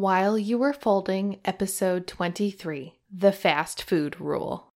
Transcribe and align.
While 0.00 0.38
You 0.38 0.56
Were 0.56 0.72
Folding, 0.72 1.40
Episode 1.44 2.06
23 2.06 2.94
The 3.14 3.32
Fast 3.32 3.82
Food 3.82 4.18
Rule. 4.18 4.72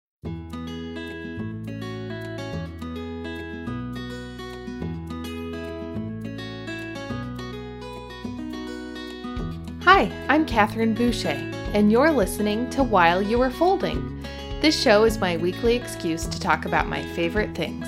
Hi, 9.82 10.12
I'm 10.28 10.44
Catherine 10.44 10.92
Boucher, 10.92 11.28
and 11.72 11.90
you're 11.90 12.10
listening 12.10 12.68
to 12.68 12.82
While 12.82 13.22
You 13.22 13.38
Were 13.38 13.48
Folding. 13.48 14.22
This 14.60 14.78
show 14.78 15.04
is 15.04 15.16
my 15.16 15.38
weekly 15.38 15.74
excuse 15.74 16.26
to 16.26 16.38
talk 16.38 16.66
about 16.66 16.86
my 16.86 17.02
favorite 17.14 17.54
things 17.56 17.86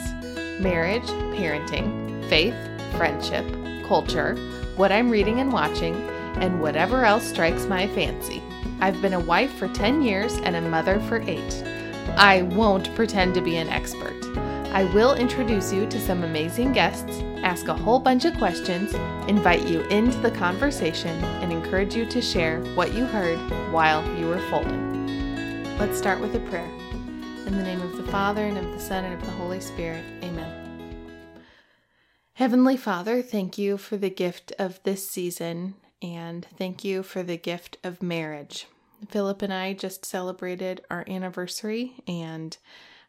marriage, 0.58 1.06
parenting, 1.36 2.26
faith, 2.30 2.56
friendship, 2.96 3.44
culture, 3.86 4.36
what 4.76 4.90
I'm 4.90 5.10
reading 5.10 5.40
and 5.40 5.52
watching, 5.52 6.15
and 6.36 6.60
whatever 6.60 7.04
else 7.04 7.26
strikes 7.26 7.66
my 7.66 7.86
fancy. 7.88 8.42
I've 8.80 9.00
been 9.00 9.14
a 9.14 9.20
wife 9.20 9.52
for 9.54 9.68
10 9.68 10.02
years 10.02 10.34
and 10.38 10.54
a 10.56 10.60
mother 10.60 11.00
for 11.00 11.22
8. 11.22 11.38
I 12.16 12.42
won't 12.42 12.94
pretend 12.94 13.34
to 13.34 13.40
be 13.40 13.56
an 13.56 13.68
expert. 13.68 14.14
I 14.72 14.84
will 14.84 15.14
introduce 15.14 15.72
you 15.72 15.86
to 15.86 16.00
some 16.00 16.22
amazing 16.22 16.72
guests, 16.72 17.20
ask 17.42 17.68
a 17.68 17.74
whole 17.74 17.98
bunch 17.98 18.26
of 18.26 18.36
questions, 18.36 18.92
invite 19.26 19.66
you 19.66 19.80
into 19.84 20.18
the 20.18 20.30
conversation, 20.30 21.24
and 21.40 21.50
encourage 21.50 21.94
you 21.94 22.04
to 22.06 22.20
share 22.20 22.60
what 22.74 22.92
you 22.92 23.06
heard 23.06 23.38
while 23.72 24.04
you 24.18 24.26
were 24.26 24.40
folding. 24.50 25.78
Let's 25.78 25.96
start 25.96 26.20
with 26.20 26.34
a 26.34 26.40
prayer. 26.40 26.70
In 27.46 27.56
the 27.56 27.62
name 27.62 27.80
of 27.80 27.96
the 27.96 28.10
Father, 28.12 28.44
and 28.44 28.58
of 28.58 28.70
the 28.72 28.80
Son, 28.80 29.04
and 29.04 29.14
of 29.14 29.24
the 29.24 29.32
Holy 29.32 29.60
Spirit. 29.60 30.04
Amen. 30.22 30.66
Heavenly 32.34 32.76
Father, 32.76 33.22
thank 33.22 33.56
you 33.56 33.78
for 33.78 33.96
the 33.96 34.10
gift 34.10 34.52
of 34.58 34.82
this 34.82 35.08
season 35.08 35.74
and 36.06 36.46
thank 36.56 36.84
you 36.84 37.02
for 37.02 37.24
the 37.24 37.36
gift 37.36 37.78
of 37.82 38.00
marriage. 38.00 38.68
Philip 39.08 39.42
and 39.42 39.52
I 39.52 39.72
just 39.72 40.04
celebrated 40.06 40.82
our 40.88 41.04
anniversary, 41.08 41.94
and 42.06 42.56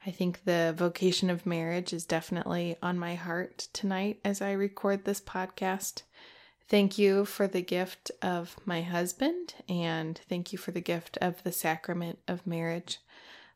I 0.03 0.09
think 0.09 0.43
the 0.43 0.73
vocation 0.75 1.29
of 1.29 1.45
marriage 1.45 1.93
is 1.93 2.05
definitely 2.05 2.75
on 2.81 2.97
my 2.97 3.13
heart 3.13 3.67
tonight 3.71 4.19
as 4.25 4.41
I 4.41 4.51
record 4.53 5.05
this 5.05 5.21
podcast. 5.21 6.01
Thank 6.67 6.97
you 6.97 7.23
for 7.23 7.47
the 7.47 7.61
gift 7.61 8.09
of 8.21 8.57
my 8.65 8.81
husband, 8.81 9.53
and 9.69 10.19
thank 10.27 10.51
you 10.51 10.57
for 10.57 10.71
the 10.71 10.81
gift 10.81 11.17
of 11.21 11.43
the 11.43 11.51
sacrament 11.51 12.17
of 12.27 12.47
marriage. 12.47 12.97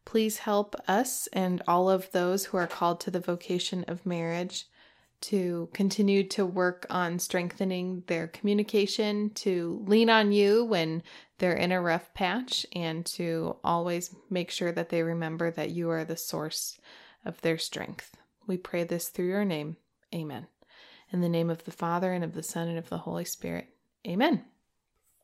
Please 0.05 0.39
help 0.39 0.75
us 0.87 1.27
and 1.33 1.63
all 1.67 1.89
of 1.89 2.11
those 2.11 2.45
who 2.45 2.57
are 2.57 2.67
called 2.67 2.99
to 3.01 3.11
the 3.11 3.19
vocation 3.19 3.85
of 3.87 4.05
marriage 4.05 4.67
to 5.21 5.69
continue 5.73 6.23
to 6.23 6.45
work 6.45 6.85
on 6.89 7.19
strengthening 7.19 8.03
their 8.07 8.27
communication, 8.27 9.29
to 9.35 9.83
lean 9.85 10.09
on 10.09 10.31
you 10.31 10.65
when 10.65 11.03
they're 11.37 11.53
in 11.53 11.71
a 11.71 11.81
rough 11.81 12.13
patch, 12.13 12.65
and 12.73 13.05
to 13.05 13.55
always 13.63 14.15
make 14.29 14.51
sure 14.51 14.71
that 14.71 14.89
they 14.89 15.03
remember 15.03 15.51
that 15.51 15.71
you 15.71 15.89
are 15.89 16.03
the 16.03 16.17
source 16.17 16.79
of 17.25 17.39
their 17.41 17.57
strength. 17.57 18.17
We 18.47 18.57
pray 18.57 18.83
this 18.83 19.09
through 19.09 19.27
your 19.27 19.45
name. 19.45 19.77
Amen. 20.13 20.47
In 21.11 21.21
the 21.21 21.29
name 21.29 21.49
of 21.49 21.63
the 21.65 21.71
Father, 21.71 22.11
and 22.11 22.23
of 22.23 22.33
the 22.33 22.43
Son, 22.43 22.67
and 22.67 22.77
of 22.77 22.89
the 22.89 22.99
Holy 22.99 23.25
Spirit. 23.25 23.67
Amen. 24.07 24.43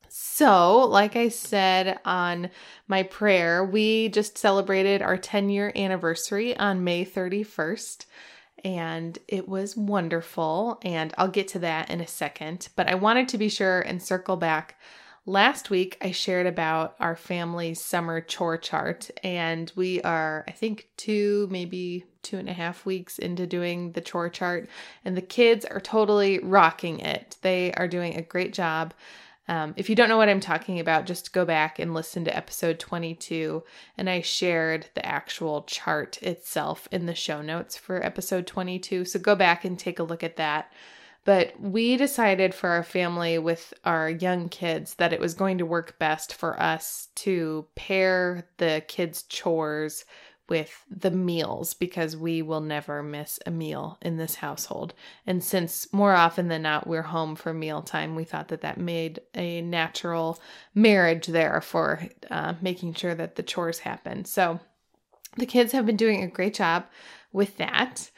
So, 0.10 0.86
like 0.86 1.16
I 1.16 1.30
said 1.30 2.00
on 2.06 2.50
my 2.88 3.04
prayer, 3.04 3.64
we 3.66 4.10
just 4.10 4.38
celebrated 4.38 5.02
our 5.02 5.18
10 5.18 5.50
year 5.50 5.72
anniversary 5.76 6.56
on 6.58 6.84
May 6.84 7.06
31st 7.06 8.06
and 8.64 9.18
it 9.28 9.48
was 9.48 9.78
wonderful. 9.78 10.80
And 10.84 11.14
I'll 11.18 11.28
get 11.28 11.48
to 11.50 11.60
that 11.60 11.90
in 11.90 12.02
a 12.02 12.08
second. 12.08 12.70
But 12.76 12.88
I 12.88 12.96
wanted 12.96 13.30
to 13.30 13.38
be 13.38 13.50
sure 13.50 13.82
and 13.82 14.02
circle 14.02 14.38
back. 14.38 14.80
Last 15.30 15.70
week, 15.70 15.98
I 16.02 16.12
shared 16.12 16.48
about 16.48 16.96
our 17.02 17.18
family's 17.18 17.82
summer 17.82 18.22
chore 18.22 18.58
chart, 18.58 19.10
and 19.26 19.70
we 19.76 20.02
are, 20.04 20.46
I 20.48 20.52
think, 20.52 20.88
two, 20.96 21.50
maybe 21.52 22.06
two 22.22 22.38
and 22.38 22.48
a 22.48 22.54
half 22.54 22.86
weeks 22.86 23.20
into 23.20 23.46
doing 23.46 23.92
the 23.92 24.00
chore 24.00 24.30
chart, 24.30 24.70
and 25.04 25.18
the 25.18 25.22
kids 25.22 25.66
are 25.66 25.82
totally 25.82 26.40
rocking 26.40 27.00
it. 27.00 27.36
They 27.42 27.74
are 27.74 27.90
doing 27.90 28.16
a 28.16 28.22
great 28.22 28.54
job. 28.54 28.94
Um, 29.48 29.74
if 29.78 29.90
you 29.90 29.96
don't 29.96 30.10
know 30.10 30.18
what 30.18 30.30
I'm 30.30 30.40
talking 30.40 30.80
about, 30.80 31.06
just 31.06 31.32
go 31.32 31.46
back 31.46 31.80
and 31.80 31.94
listen 31.94 32.26
to 32.26 32.36
episode 32.36 32.80
22. 32.80 33.64
And 33.98 34.10
I 34.10 34.22
shared 34.22 34.88
the 34.94 35.06
actual 35.06 35.64
chart 35.64 36.22
itself 36.22 36.88
in 36.92 37.06
the 37.06 37.16
show 37.16 37.42
notes 37.42 37.78
for 37.78 38.06
episode 38.06 38.46
22. 38.46 39.06
So 39.06 39.20
go 39.20 39.36
back 39.36 39.64
and 39.64 39.80
take 39.80 40.00
a 40.00 40.04
look 40.04 40.24
at 40.24 40.36
that. 40.36 40.74
But 41.24 41.60
we 41.60 41.98
decided 41.98 42.54
for 42.54 42.70
our 42.70 42.84
family 42.84 43.38
with 43.38 43.74
our 43.84 44.10
young 44.10 44.48
kids 44.48 44.96
that 44.96 45.12
it 45.12 45.20
was 45.20 45.34
going 45.34 45.58
to 45.58 45.66
work 45.66 46.00
best 46.00 46.34
for 46.34 46.58
us 46.58 47.10
to 47.16 47.68
pair 47.76 48.48
the 48.58 48.82
kids' 48.88 49.24
chores 49.24 50.06
with 50.50 50.86
the 50.90 51.12
meals 51.12 51.74
because 51.74 52.16
we 52.16 52.42
will 52.42 52.62
never 52.62 53.04
miss 53.04 53.40
a 53.46 53.52
meal 53.52 53.98
in 54.02 54.18
this 54.18 54.36
household. 54.36 54.94
And 55.26 55.44
since 55.44 55.92
more 55.92 56.14
often 56.14 56.48
than 56.48 56.62
not 56.62 56.88
we're 56.88 57.02
home 57.02 57.36
for 57.36 57.54
mealtime, 57.54 58.16
we 58.16 58.24
thought 58.24 58.48
that 58.50 58.62
that 58.62 58.78
made 58.78 59.20
a 59.36 59.62
natural 59.62 60.40
marriage 60.74 61.28
there 61.28 61.62
for 61.62 62.02
uh, 62.32 62.54
making 62.62 62.94
sure 62.94 63.16
that 63.16 63.36
the 63.36 63.44
chores 63.44 63.80
happen. 63.80 64.26
So 64.26 64.60
the 65.38 65.46
kids 65.46 65.72
have 65.72 65.86
been 65.86 65.98
doing 65.98 66.24
a 66.24 66.28
great 66.28 66.56
job 66.56 66.86
with 67.32 67.58
that. 67.58 68.10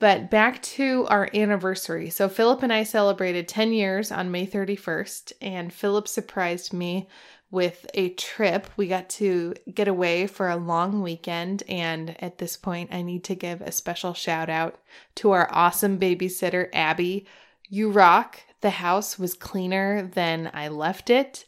But 0.00 0.28
back 0.28 0.60
to 0.62 1.06
our 1.08 1.30
anniversary. 1.32 2.10
So, 2.10 2.28
Philip 2.28 2.64
and 2.64 2.72
I 2.72 2.82
celebrated 2.82 3.46
10 3.46 3.72
years 3.72 4.10
on 4.10 4.30
May 4.30 4.44
31st, 4.44 5.32
and 5.40 5.72
Philip 5.72 6.08
surprised 6.08 6.72
me 6.72 7.08
with 7.54 7.86
a 7.94 8.08
trip. 8.10 8.66
We 8.76 8.88
got 8.88 9.08
to 9.10 9.54
get 9.72 9.86
away 9.86 10.26
for 10.26 10.50
a 10.50 10.56
long 10.56 11.02
weekend, 11.02 11.62
and 11.68 12.20
at 12.20 12.38
this 12.38 12.56
point, 12.56 12.92
I 12.92 13.00
need 13.00 13.22
to 13.24 13.36
give 13.36 13.60
a 13.60 13.70
special 13.70 14.12
shout 14.12 14.50
out 14.50 14.76
to 15.16 15.30
our 15.30 15.48
awesome 15.52 15.98
babysitter, 15.98 16.68
Abby. 16.72 17.26
You 17.68 17.92
rock. 17.92 18.40
The 18.60 18.70
house 18.70 19.20
was 19.20 19.34
cleaner 19.34 20.02
than 20.02 20.50
I 20.52 20.66
left 20.66 21.10
it, 21.10 21.44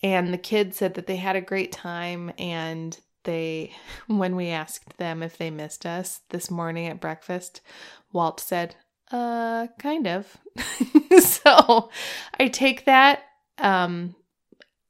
and 0.00 0.32
the 0.32 0.38
kids 0.38 0.76
said 0.76 0.94
that 0.94 1.08
they 1.08 1.16
had 1.16 1.34
a 1.34 1.40
great 1.40 1.72
time. 1.72 2.32
And 2.38 2.96
they, 3.24 3.72
when 4.06 4.36
we 4.36 4.50
asked 4.50 4.96
them 4.96 5.24
if 5.24 5.36
they 5.38 5.50
missed 5.50 5.84
us 5.84 6.20
this 6.30 6.52
morning 6.52 6.86
at 6.86 7.00
breakfast, 7.00 7.62
Walt 8.12 8.38
said, 8.38 8.76
uh, 9.10 9.66
kind 9.80 10.06
of. 10.06 10.36
so 11.20 11.90
I 12.38 12.46
take 12.46 12.84
that 12.84 13.24
um 13.60 14.14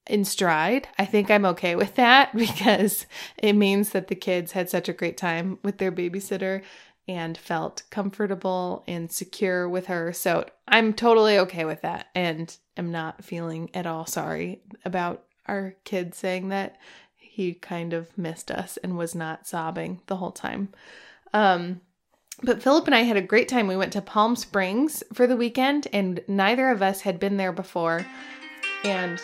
in 0.09 0.25
stride. 0.25 0.89
I 0.99 1.05
think 1.05 1.31
I'm 1.31 1.45
okay 1.47 1.77
with 1.77 1.95
that 1.97 2.35
because 2.37 3.07
it 3.37 3.55
means 3.55 3.91
that 3.91 4.09
the 4.09 4.15
kids 4.15 4.53
had 4.53 4.71
such 4.71 4.89
a 4.89 4.93
great 4.93 5.17
time 5.17 5.59
with 5.63 5.79
their 5.79 5.93
babysitter 5.93 6.63
and 7.07 7.39
felt 7.39 7.83
comfortable 7.91 8.85
and 8.87 9.11
secure 9.11 9.69
with 9.69 9.87
her. 9.87 10.13
So 10.13 10.45
I'm 10.67 10.93
totally 10.93 11.39
okay 11.39 11.65
with 11.65 11.81
that 11.83 12.09
and 12.15 12.55
am 12.77 12.93
not 12.93 13.25
feeling 13.25 13.71
at 13.73 13.87
all 13.87 14.05
sorry 14.05 14.61
about 14.85 15.25
our 15.47 15.75
kid 15.85 16.15
saying 16.15 16.51
that 16.51 16.77
he 17.17 17.55
kind 17.55 17.95
of 17.95 18.17
missed 18.19 18.51
us 18.51 18.77
and 18.79 18.99
was 18.99 19.15
not 19.15 19.47
sobbing 19.47 20.03
the 20.07 20.17
whole 20.17 20.33
time. 20.33 20.69
Um, 21.33 21.81
but 22.43 22.63
Philip 22.63 22.87
and 22.87 22.95
I 22.95 23.03
had 23.03 23.17
a 23.17 23.23
great 23.23 23.49
time. 23.49 23.67
We 23.67 23.77
went 23.77 23.93
to 23.95 24.03
Palm 24.03 24.37
Springs 24.37 25.03
for 25.13 25.27
the 25.27 25.37
weekend, 25.37 25.89
and 25.93 26.21
neither 26.29 26.71
of 26.71 26.83
us 26.83 27.01
had 27.01 27.19
been 27.19 27.37
there 27.37 27.53
before. 27.53 28.07
And 28.85 29.21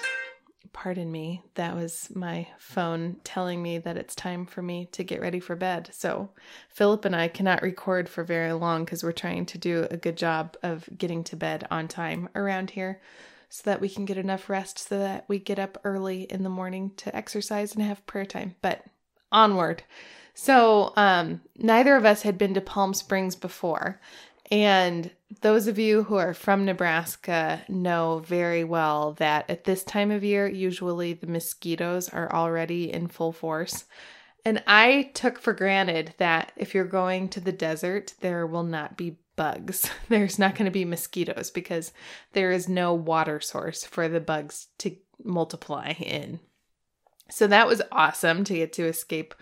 pardon 0.75 1.11
me, 1.11 1.43
that 1.55 1.75
was 1.75 2.11
my 2.15 2.47
phone 2.59 3.17
telling 3.25 3.63
me 3.63 3.79
that 3.79 3.97
it's 3.97 4.15
time 4.15 4.45
for 4.45 4.61
me 4.61 4.87
to 4.93 5.03
get 5.03 5.21
ready 5.21 5.41
for 5.41 5.57
bed. 5.57 5.89
So, 5.93 6.31
Philip 6.69 7.07
and 7.07 7.17
I 7.17 7.29
cannot 7.29 7.63
record 7.63 8.09
for 8.09 8.25
very 8.25 8.53
long 8.53 8.85
because 8.85 9.03
we're 9.03 9.13
trying 9.13 9.47
to 9.47 9.57
do 9.57 9.87
a 9.91 9.97
good 9.97 10.19
job 10.19 10.57
of 10.63 10.87
getting 10.99 11.25
to 11.25 11.37
bed 11.37 11.67
on 11.71 11.89
time 11.89 12.29
around 12.35 12.71
here 12.71 13.01
so 13.49 13.63
that 13.65 13.81
we 13.81 13.89
can 13.89 14.05
get 14.05 14.19
enough 14.19 14.51
rest 14.51 14.81
so 14.81 14.99
that 14.99 15.25
we 15.29 15.39
get 15.39 15.61
up 15.61 15.79
early 15.85 16.23
in 16.25 16.43
the 16.43 16.51
morning 16.51 16.91
to 16.97 17.15
exercise 17.17 17.73
and 17.75 17.83
have 17.85 18.05
prayer 18.07 18.27
time. 18.27 18.57
But 18.61 18.85
onward. 19.31 19.85
So, 20.35 20.93
um, 20.97 21.41
neither 21.57 21.95
of 21.95 22.05
us 22.05 22.23
had 22.23 22.37
been 22.37 22.55
to 22.55 22.61
Palm 22.61 22.93
Springs 22.93 23.37
before. 23.37 24.01
And 24.51 25.11
those 25.41 25.67
of 25.67 25.79
you 25.79 26.05
who 26.05 26.17
are 26.17 26.35
from 26.35 26.65
Nebraska 26.65 27.63
know 27.69 28.23
very 28.27 28.65
well 28.65 29.13
that 29.15 29.49
at 29.49 29.65
this 29.65 29.83
time 29.83 30.11
of 30.11 30.23
year, 30.23 30.47
usually 30.47 31.15
the 31.15 31.27
mosquitoes 31.27 32.09
are 32.09 32.33
already 32.33 32.93
in 32.93 33.09
full 33.09 33.33
force. 33.33 33.85
And 34.45 34.63
I 34.67 35.11
took 35.15 35.39
for 35.39 35.55
granted 35.55 36.15
that 36.19 36.53
if 36.57 36.75
you're 36.75 36.85
going 36.85 37.31
to 37.31 37.41
the 37.41 37.53
desert, 37.53 38.15
there 38.21 38.47
will 38.47 38.63
not 38.63 38.97
be 38.97 39.17
bugs. 39.37 39.91
There's 40.09 40.39
not 40.39 40.55
going 40.55 40.67
to 40.67 40.71
be 40.71 40.85
mosquitoes 40.85 41.51
because 41.51 41.93
there 42.33 42.53
is 42.53 42.69
no 42.69 42.93
water 42.93 43.41
source 43.41 43.85
for 43.85 44.09
the 44.09 44.21
bugs 44.21 44.69
to 44.79 44.97
multiply 45.23 45.93
in. 45.93 46.41
So 47.31 47.47
that 47.47 47.67
was 47.67 47.81
awesome 47.91 48.45
to 48.45 48.55
get 48.55 48.75
to 48.75 48.87
escape 48.87 49.35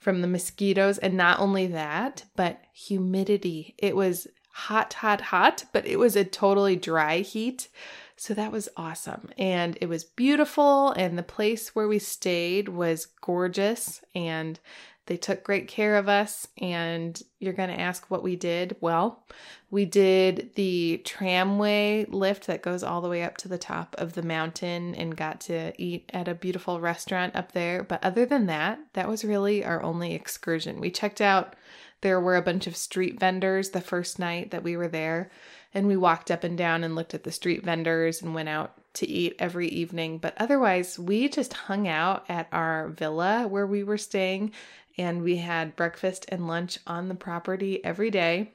from 0.00 0.22
the 0.22 0.26
mosquitoes. 0.26 0.98
And 0.98 1.14
not 1.14 1.38
only 1.38 1.68
that, 1.68 2.24
but 2.34 2.60
humidity. 2.72 3.76
It 3.78 3.94
was 3.94 4.26
hot, 4.58 4.92
hot, 4.94 5.20
hot, 5.20 5.64
but 5.72 5.86
it 5.86 5.98
was 5.98 6.16
a 6.16 6.24
totally 6.24 6.74
dry 6.74 7.18
heat. 7.18 7.68
So 8.16 8.34
that 8.34 8.50
was 8.50 8.68
awesome. 8.76 9.30
And 9.38 9.78
it 9.80 9.88
was 9.88 10.02
beautiful. 10.02 10.90
And 10.90 11.16
the 11.16 11.22
place 11.22 11.76
where 11.76 11.86
we 11.86 12.00
stayed 12.00 12.68
was 12.68 13.06
gorgeous. 13.06 14.00
And 14.16 14.58
they 15.06 15.16
took 15.16 15.44
great 15.44 15.68
care 15.68 15.94
of 15.94 16.08
us. 16.08 16.48
And 16.60 17.22
you're 17.38 17.52
going 17.52 17.68
to 17.68 17.80
ask 17.80 18.10
what 18.10 18.24
we 18.24 18.34
did. 18.34 18.74
Well, 18.80 19.22
we 19.70 19.84
did 19.84 20.50
the 20.56 21.02
tramway 21.04 22.06
lift 22.08 22.48
that 22.48 22.62
goes 22.62 22.82
all 22.82 23.00
the 23.00 23.08
way 23.08 23.22
up 23.22 23.36
to 23.38 23.48
the 23.48 23.58
top 23.58 23.94
of 23.96 24.14
the 24.14 24.22
mountain 24.22 24.96
and 24.96 25.16
got 25.16 25.40
to 25.42 25.72
eat 25.80 26.10
at 26.12 26.26
a 26.26 26.34
beautiful 26.34 26.80
restaurant 26.80 27.36
up 27.36 27.52
there. 27.52 27.84
But 27.84 28.02
other 28.02 28.26
than 28.26 28.46
that, 28.46 28.80
that 28.94 29.08
was 29.08 29.24
really 29.24 29.64
our 29.64 29.80
only 29.84 30.14
excursion. 30.14 30.80
We 30.80 30.90
checked 30.90 31.20
out, 31.20 31.54
there 32.00 32.20
were 32.20 32.36
a 32.36 32.42
bunch 32.42 32.66
of 32.66 32.76
street 32.76 33.18
vendors 33.18 33.70
the 33.70 33.80
first 33.80 34.18
night 34.18 34.50
that 34.50 34.62
we 34.62 34.76
were 34.76 34.88
there. 34.88 35.30
And 35.74 35.86
we 35.86 35.96
walked 35.96 36.30
up 36.30 36.44
and 36.44 36.56
down 36.56 36.82
and 36.82 36.94
looked 36.94 37.14
at 37.14 37.24
the 37.24 37.32
street 37.32 37.64
vendors 37.64 38.22
and 38.22 38.34
went 38.34 38.48
out 38.48 38.74
to 38.94 39.08
eat 39.08 39.36
every 39.38 39.68
evening. 39.68 40.18
But 40.18 40.34
otherwise, 40.38 40.98
we 40.98 41.28
just 41.28 41.52
hung 41.52 41.86
out 41.86 42.24
at 42.28 42.48
our 42.52 42.88
villa 42.88 43.46
where 43.46 43.66
we 43.66 43.84
were 43.84 43.98
staying 43.98 44.52
and 44.96 45.22
we 45.22 45.36
had 45.36 45.76
breakfast 45.76 46.26
and 46.28 46.48
lunch 46.48 46.78
on 46.86 47.08
the 47.08 47.14
property 47.14 47.84
every 47.84 48.10
day. 48.10 48.52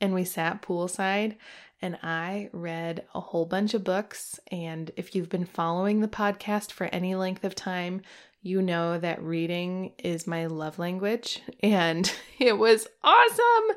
And 0.00 0.14
we 0.14 0.24
sat 0.24 0.62
poolside 0.62 1.36
and 1.82 1.98
I 2.02 2.48
read 2.52 3.04
a 3.14 3.20
whole 3.20 3.44
bunch 3.44 3.74
of 3.74 3.84
books. 3.84 4.40
And 4.50 4.90
if 4.96 5.14
you've 5.14 5.28
been 5.28 5.44
following 5.44 6.00
the 6.00 6.08
podcast 6.08 6.72
for 6.72 6.84
any 6.86 7.14
length 7.14 7.44
of 7.44 7.54
time, 7.54 8.02
you 8.46 8.62
know 8.62 8.98
that 8.98 9.22
reading 9.22 9.92
is 9.98 10.26
my 10.26 10.46
love 10.46 10.78
language. 10.78 11.42
And 11.62 12.10
it 12.38 12.58
was 12.58 12.86
awesome. 13.02 13.76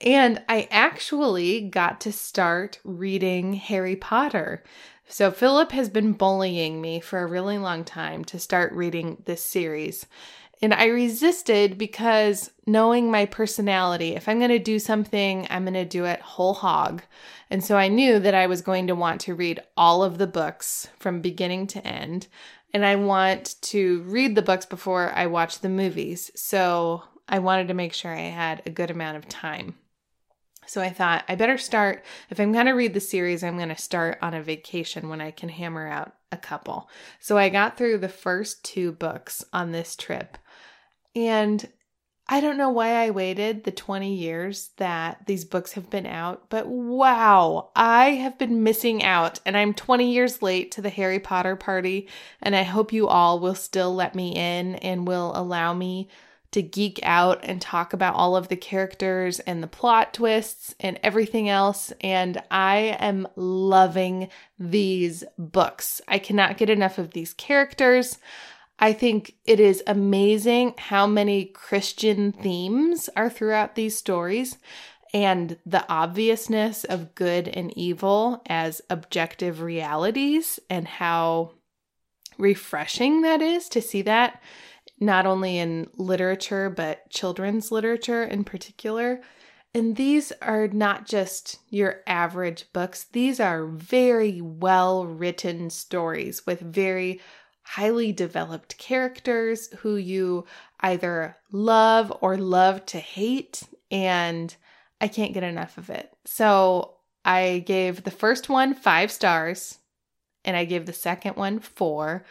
And 0.00 0.42
I 0.48 0.68
actually 0.70 1.62
got 1.62 2.00
to 2.02 2.12
start 2.12 2.80
reading 2.84 3.54
Harry 3.54 3.96
Potter. 3.96 4.62
So, 5.10 5.30
Philip 5.30 5.72
has 5.72 5.88
been 5.88 6.12
bullying 6.12 6.82
me 6.82 7.00
for 7.00 7.20
a 7.20 7.26
really 7.26 7.56
long 7.56 7.82
time 7.82 8.24
to 8.26 8.38
start 8.38 8.72
reading 8.72 9.22
this 9.24 9.42
series. 9.42 10.04
And 10.60 10.74
I 10.74 10.86
resisted 10.86 11.78
because 11.78 12.50
knowing 12.66 13.10
my 13.10 13.26
personality, 13.26 14.16
if 14.16 14.28
I'm 14.28 14.38
going 14.38 14.50
to 14.50 14.58
do 14.58 14.78
something, 14.78 15.46
I'm 15.50 15.62
going 15.62 15.74
to 15.74 15.84
do 15.84 16.04
it 16.04 16.20
whole 16.20 16.54
hog. 16.54 17.02
And 17.48 17.64
so 17.64 17.76
I 17.76 17.88
knew 17.88 18.18
that 18.18 18.34
I 18.34 18.46
was 18.46 18.60
going 18.60 18.88
to 18.88 18.94
want 18.94 19.20
to 19.22 19.34
read 19.34 19.60
all 19.76 20.02
of 20.02 20.18
the 20.18 20.26
books 20.26 20.88
from 20.98 21.20
beginning 21.20 21.68
to 21.68 21.86
end. 21.86 22.26
And 22.74 22.84
I 22.84 22.96
want 22.96 23.56
to 23.62 24.02
read 24.02 24.34
the 24.34 24.42
books 24.42 24.66
before 24.66 25.10
I 25.12 25.26
watch 25.26 25.60
the 25.60 25.68
movies. 25.68 26.30
So 26.34 27.02
I 27.28 27.38
wanted 27.38 27.68
to 27.68 27.74
make 27.74 27.92
sure 27.92 28.14
I 28.14 28.28
had 28.28 28.62
a 28.66 28.70
good 28.70 28.90
amount 28.90 29.16
of 29.16 29.28
time. 29.28 29.76
So 30.66 30.82
I 30.82 30.90
thought 30.90 31.24
I 31.28 31.34
better 31.34 31.56
start, 31.56 32.04
if 32.28 32.38
I'm 32.38 32.52
going 32.52 32.66
to 32.66 32.72
read 32.72 32.92
the 32.92 33.00
series, 33.00 33.42
I'm 33.42 33.56
going 33.56 33.70
to 33.70 33.76
start 33.76 34.18
on 34.20 34.34
a 34.34 34.42
vacation 34.42 35.08
when 35.08 35.22
I 35.22 35.30
can 35.30 35.48
hammer 35.48 35.88
out 35.88 36.12
a 36.30 36.36
couple. 36.36 36.90
So 37.20 37.38
I 37.38 37.48
got 37.48 37.78
through 37.78 37.98
the 37.98 38.08
first 38.08 38.62
two 38.64 38.92
books 38.92 39.42
on 39.50 39.72
this 39.72 39.96
trip. 39.96 40.36
And 41.16 41.66
I 42.30 42.40
don't 42.40 42.58
know 42.58 42.68
why 42.68 42.90
I 42.90 43.08
waited 43.08 43.64
the 43.64 43.70
20 43.70 44.14
years 44.14 44.70
that 44.76 45.26
these 45.26 45.46
books 45.46 45.72
have 45.72 45.88
been 45.88 46.04
out, 46.04 46.50
but 46.50 46.68
wow, 46.68 47.70
I 47.74 48.10
have 48.10 48.36
been 48.36 48.62
missing 48.62 49.02
out 49.02 49.40
and 49.46 49.56
I'm 49.56 49.72
20 49.72 50.12
years 50.12 50.42
late 50.42 50.70
to 50.72 50.82
the 50.82 50.90
Harry 50.90 51.20
Potter 51.20 51.56
party. 51.56 52.06
And 52.42 52.54
I 52.54 52.64
hope 52.64 52.92
you 52.92 53.08
all 53.08 53.40
will 53.40 53.54
still 53.54 53.94
let 53.94 54.14
me 54.14 54.34
in 54.34 54.74
and 54.76 55.08
will 55.08 55.32
allow 55.34 55.72
me 55.72 56.08
to 56.50 56.62
geek 56.62 57.00
out 57.02 57.40
and 57.42 57.62
talk 57.62 57.94
about 57.94 58.14
all 58.14 58.36
of 58.36 58.48
the 58.48 58.56
characters 58.56 59.40
and 59.40 59.62
the 59.62 59.66
plot 59.66 60.12
twists 60.12 60.74
and 60.80 60.98
everything 61.02 61.48
else. 61.48 61.92
And 62.02 62.42
I 62.50 62.96
am 62.98 63.26
loving 63.36 64.28
these 64.58 65.24
books. 65.38 66.02
I 66.06 66.18
cannot 66.18 66.58
get 66.58 66.68
enough 66.68 66.98
of 66.98 67.12
these 67.12 67.32
characters. 67.32 68.18
I 68.78 68.92
think 68.92 69.34
it 69.44 69.58
is 69.58 69.82
amazing 69.86 70.74
how 70.78 71.06
many 71.06 71.46
Christian 71.46 72.32
themes 72.32 73.10
are 73.16 73.28
throughout 73.28 73.74
these 73.74 73.96
stories 73.96 74.56
and 75.12 75.56
the 75.66 75.84
obviousness 75.88 76.84
of 76.84 77.14
good 77.14 77.48
and 77.48 77.76
evil 77.76 78.42
as 78.46 78.80
objective 78.88 79.60
realities 79.60 80.60
and 80.70 80.86
how 80.86 81.52
refreshing 82.36 83.22
that 83.22 83.42
is 83.42 83.68
to 83.70 83.80
see 83.80 84.02
that 84.02 84.40
not 85.00 85.26
only 85.26 85.58
in 85.58 85.88
literature, 85.96 86.68
but 86.70 87.08
children's 87.10 87.70
literature 87.70 88.24
in 88.24 88.44
particular. 88.44 89.20
And 89.74 89.96
these 89.96 90.32
are 90.42 90.66
not 90.68 91.06
just 91.06 91.58
your 91.68 92.02
average 92.06 92.66
books, 92.72 93.04
these 93.12 93.38
are 93.38 93.66
very 93.66 94.40
well 94.40 95.06
written 95.06 95.70
stories 95.70 96.46
with 96.46 96.60
very 96.60 97.20
highly 97.68 98.12
developed 98.12 98.78
characters 98.78 99.68
who 99.80 99.96
you 99.96 100.46
either 100.80 101.36
love 101.52 102.10
or 102.22 102.38
love 102.38 102.84
to 102.86 102.98
hate. 102.98 103.62
And 103.90 104.56
I 105.02 105.08
can't 105.08 105.34
get 105.34 105.42
enough 105.42 105.76
of 105.76 105.90
it. 105.90 106.10
So 106.24 106.94
I 107.26 107.62
gave 107.66 108.04
the 108.04 108.10
first 108.10 108.48
one 108.48 108.72
five 108.74 109.12
stars 109.12 109.78
and 110.46 110.56
I 110.56 110.64
gave 110.64 110.86
the 110.86 110.94
second 110.94 111.36
one 111.36 111.60
four 111.60 112.24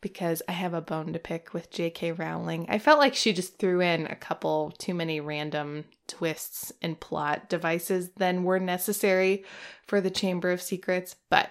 because 0.00 0.42
I 0.48 0.52
have 0.52 0.72
a 0.72 0.80
bone 0.80 1.12
to 1.12 1.18
pick 1.18 1.52
with 1.52 1.70
J.K. 1.70 2.12
Rowling. 2.12 2.64
I 2.70 2.78
felt 2.78 2.98
like 2.98 3.14
she 3.14 3.32
just 3.34 3.58
threw 3.58 3.80
in 3.80 4.06
a 4.06 4.16
couple 4.16 4.72
too 4.78 4.94
many 4.94 5.20
random 5.20 5.84
twists 6.06 6.72
and 6.80 6.98
plot 6.98 7.50
devices 7.50 8.10
than 8.16 8.44
were 8.44 8.60
necessary 8.60 9.44
for 9.86 10.00
the 10.00 10.10
Chamber 10.10 10.50
of 10.50 10.62
Secrets, 10.62 11.14
but 11.28 11.50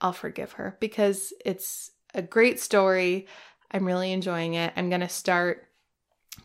I'll 0.00 0.12
forgive 0.12 0.52
her 0.52 0.76
because 0.80 1.32
it's 1.44 1.91
a 2.14 2.22
great 2.22 2.60
story. 2.60 3.26
I'm 3.70 3.86
really 3.86 4.12
enjoying 4.12 4.54
it. 4.54 4.72
I'm 4.76 4.88
going 4.88 5.00
to 5.00 5.08
start 5.08 5.66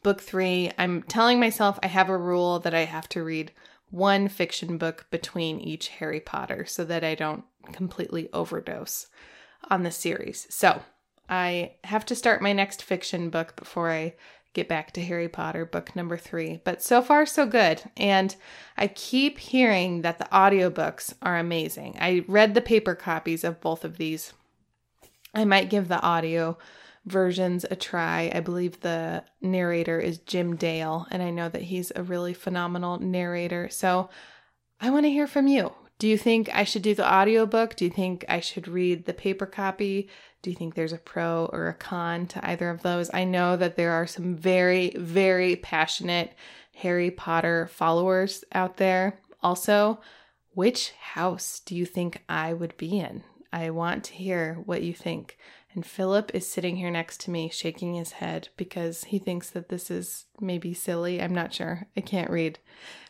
book 0.04 0.22
three. 0.22 0.72
I'm 0.78 1.04
telling 1.04 1.40
myself 1.40 1.80
I 1.84 1.88
have 1.88 2.10
a 2.10 2.18
rule 2.18 2.60
that 2.60 2.74
I 2.74 2.86
have 2.86 3.10
to 3.10 3.24
read 3.24 3.52
one 3.90 4.28
fiction 4.28 4.78
book 4.78 5.06
between 5.12 5.60
each 5.60 5.88
Harry 5.90 6.19
Potter 6.19 6.66
so 6.66 6.84
that 6.86 7.04
I 7.04 7.16
don't 7.16 7.44
completely 7.72 8.30
overdose 8.34 9.08
on 9.69 9.84
the 9.84 9.92
series. 9.92 10.48
So 10.50 10.81
I 11.30 11.74
have 11.84 12.06
to 12.08 12.16
start 12.16 12.42
my 12.42 12.54
next 12.54 12.84
fiction 12.84 13.30
book 13.30 13.56
before 13.56 13.92
I 13.92 14.16
get 14.54 14.68
back 14.68 14.92
to 14.94 15.04
Harry 15.04 15.30
Potter 15.30 15.66
book 15.66 15.96
number 15.96 16.18
three. 16.18 16.62
But 16.64 16.81
so 16.81 17.02
far, 17.02 17.25
so 17.25 17.46
good. 17.46 17.84
And 17.96 18.36
I 18.78 18.88
keep 18.88 19.38
hearing 19.38 20.02
that 20.02 20.18
the 20.18 20.28
audiobooks 20.31 21.14
are 21.22 21.38
amazing. 21.38 21.96
I 22.00 22.25
read 22.28 22.54
the 22.54 22.62
paper 22.62 22.96
copies 22.96 23.44
of 23.44 23.62
both 23.62 23.86
of 23.86 23.98
these. 23.98 24.34
I 25.38 25.45
might 25.45 25.69
give 25.69 25.88
the 25.88 26.01
audio 26.01 26.57
versions 27.06 27.64
a 27.69 27.76
try. 27.76 28.31
I 28.33 28.40
believe 28.40 28.81
the 28.81 29.23
narrator 29.40 30.00
is 30.00 30.18
Jim 30.18 30.56
Dale, 30.56 31.06
and 31.11 31.21
I 31.21 31.30
know 31.30 31.47
that 31.47 31.61
he's 31.61 31.92
a 31.95 32.02
really 32.02 32.33
phenomenal 32.33 32.97
narrator. 32.97 33.69
So 33.69 34.09
I 34.81 34.90
want 34.90 35.06
to 35.06 35.11
hear 35.11 35.28
from 35.28 35.47
you. 35.47 35.73
Do 36.00 36.07
you 36.07 36.18
think 36.18 36.50
I 36.52 36.64
should 36.64 36.81
do 36.81 36.95
the 36.95 37.11
audiobook? 37.11 37.76
Do 37.76 37.85
you 37.85 37.92
think 37.92 38.26
I 38.28 38.40
should 38.40 38.68
read 38.68 39.06
the 39.06 39.14
paper 39.14 39.45
copy? 39.45 40.09
Do 40.42 40.50
you 40.50 40.56
think 40.56 40.73
there's 40.73 40.92
a 40.92 40.97
pro 40.97 41.45
or 41.54 41.68
a 41.68 41.73
con 41.76 42.26
to 42.28 42.44
either 42.44 42.71
of 42.71 42.81
those? 42.81 43.11
I 43.14 43.23
know 43.23 43.57
that 43.57 43.76
there 43.76 43.92
are 43.92 44.07
some 44.07 44.35
very, 44.35 44.90
very 44.97 45.56
passionate 45.56 46.33
Harry 46.78 47.11
Potter 47.11 47.68
followers 47.68 48.44
out 48.54 48.78
there. 48.78 49.19
Also, 49.44 50.00
which 50.56 50.94
house 50.94 51.59
do 51.59 51.76
you 51.76 51.85
think 51.85 52.23
I 52.28 52.54
would 52.54 52.76
be 52.78 53.00
in? 53.00 53.23
I 53.57 53.71
want 53.71 54.04
to 54.06 54.14
hear 54.14 54.54
what 54.66 54.83
you 54.83 54.94
think. 54.94 55.35
And 55.73 55.83
Philip 55.83 56.30
is 56.35 56.47
sitting 56.47 56.76
here 56.76 56.92
next 56.92 57.21
to 57.21 57.31
me, 57.31 57.49
shaking 57.49 57.95
his 57.95 58.14
head 58.14 58.49
because 58.56 59.06
he 59.06 59.18
thinks 59.18 59.49
that 59.49 59.69
this 59.69 59.90
is 59.90 60.26
maybe 60.40 60.76
silly. 60.76 61.19
I'm 61.19 61.33
not 61.33 61.54
sure. 61.54 61.87
I 61.97 62.02
can't 62.02 62.30
read 62.30 62.59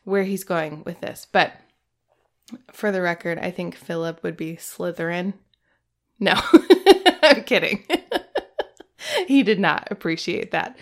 where 0.06 0.24
he's 0.24 0.46
going 0.46 0.84
with 0.86 1.01
this. 1.01 1.27
But 1.30 1.51
for 2.72 2.94
the 2.94 3.01
record, 3.01 3.38
I 3.39 3.51
think 3.51 3.75
Philip 3.75 4.24
would 4.24 4.38
be 4.38 4.56
Slytherin. 4.56 5.34
No, 6.18 6.36
I'm 7.22 7.44
kidding. 7.44 7.86
he 9.27 9.44
did 9.44 9.60
not 9.60 9.89
appreciate 9.92 10.51
that. 10.51 10.77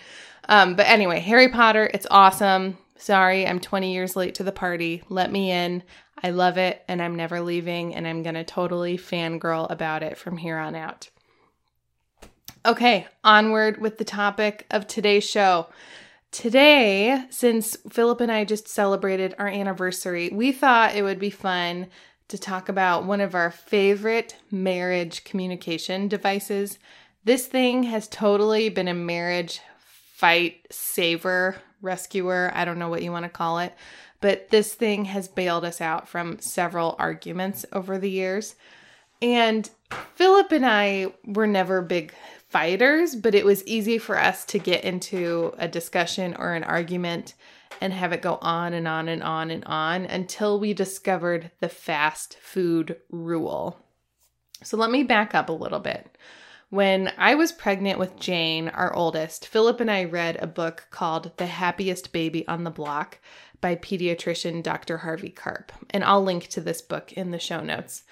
Um, 0.48 0.76
but 0.76 0.86
anyway, 0.86 1.18
Harry 1.18 1.48
Potter, 1.48 1.90
it's 1.92 2.06
awesome. 2.08 2.78
Sorry, 2.98 3.44
I'm 3.48 3.58
20 3.58 3.92
years 3.92 4.14
late 4.14 4.36
to 4.36 4.44
the 4.44 4.52
party. 4.52 5.02
Let 5.08 5.32
me 5.32 5.50
in. 5.50 5.82
I 6.22 6.30
love 6.30 6.56
it 6.58 6.82
and 6.88 7.02
I'm 7.02 7.14
never 7.14 7.40
leaving, 7.40 7.94
and 7.94 8.06
I'm 8.06 8.22
going 8.22 8.34
to 8.34 8.44
totally 8.44 8.96
fangirl 8.96 9.70
about 9.70 10.02
it 10.02 10.16
from 10.16 10.36
here 10.38 10.58
on 10.58 10.74
out. 10.74 11.10
Okay, 12.64 13.06
onward 13.22 13.80
with 13.80 13.98
the 13.98 14.04
topic 14.04 14.66
of 14.70 14.86
today's 14.86 15.28
show. 15.28 15.68
Today, 16.32 17.24
since 17.30 17.76
Philip 17.90 18.20
and 18.20 18.32
I 18.32 18.44
just 18.44 18.68
celebrated 18.68 19.34
our 19.38 19.46
anniversary, 19.46 20.30
we 20.32 20.52
thought 20.52 20.96
it 20.96 21.02
would 21.02 21.20
be 21.20 21.30
fun 21.30 21.86
to 22.28 22.36
talk 22.36 22.68
about 22.68 23.04
one 23.04 23.20
of 23.20 23.34
our 23.34 23.50
favorite 23.50 24.36
marriage 24.50 25.22
communication 25.22 26.08
devices. 26.08 26.78
This 27.24 27.46
thing 27.46 27.84
has 27.84 28.08
totally 28.08 28.68
been 28.68 28.88
a 28.88 28.94
marriage 28.94 29.60
fight 29.78 30.66
saver, 30.70 31.56
rescuer, 31.80 32.50
I 32.54 32.64
don't 32.64 32.78
know 32.78 32.88
what 32.88 33.02
you 33.02 33.12
want 33.12 33.24
to 33.24 33.30
call 33.30 33.60
it, 33.60 33.72
but 34.20 34.50
this 34.50 34.74
thing 34.74 35.06
has 35.06 35.28
bailed 35.28 35.64
us 35.64 35.80
out 35.80 36.08
from 36.08 36.38
several 36.40 36.96
arguments 36.98 37.64
over 37.72 37.98
the 37.98 38.10
years. 38.10 38.54
And 39.22 39.68
Philip 40.14 40.52
and 40.52 40.66
I 40.66 41.12
were 41.24 41.46
never 41.46 41.82
big 41.82 42.12
fighters, 42.48 43.14
but 43.14 43.34
it 43.34 43.44
was 43.44 43.66
easy 43.66 43.98
for 43.98 44.18
us 44.18 44.44
to 44.46 44.58
get 44.58 44.84
into 44.84 45.54
a 45.58 45.68
discussion 45.68 46.34
or 46.38 46.54
an 46.54 46.64
argument 46.64 47.34
and 47.80 47.92
have 47.92 48.12
it 48.12 48.22
go 48.22 48.38
on 48.40 48.72
and 48.72 48.88
on 48.88 49.08
and 49.08 49.22
on 49.22 49.50
and 49.50 49.64
on 49.64 50.04
until 50.04 50.58
we 50.58 50.72
discovered 50.72 51.50
the 51.60 51.68
fast 51.68 52.38
food 52.40 52.96
rule. 53.10 53.78
So 54.62 54.76
let 54.76 54.90
me 54.90 55.02
back 55.02 55.34
up 55.34 55.48
a 55.48 55.52
little 55.52 55.80
bit. 55.80 56.16
When 56.68 57.12
I 57.16 57.36
was 57.36 57.52
pregnant 57.52 57.98
with 57.98 58.18
Jane, 58.18 58.68
our 58.68 58.92
oldest, 58.92 59.46
Philip 59.46 59.80
and 59.80 59.90
I 59.90 60.04
read 60.04 60.36
a 60.36 60.48
book 60.48 60.88
called 60.90 61.30
The 61.36 61.46
Happiest 61.46 62.12
Baby 62.12 62.46
on 62.48 62.64
the 62.64 62.70
Block 62.70 63.18
by 63.66 63.74
pediatrician 63.74 64.62
Dr. 64.62 64.98
Harvey 64.98 65.28
Karp. 65.28 65.72
And 65.90 66.04
I'll 66.04 66.22
link 66.22 66.46
to 66.50 66.60
this 66.60 66.80
book 66.80 67.12
in 67.14 67.32
the 67.32 67.40
show 67.40 67.58
notes. 67.58 68.04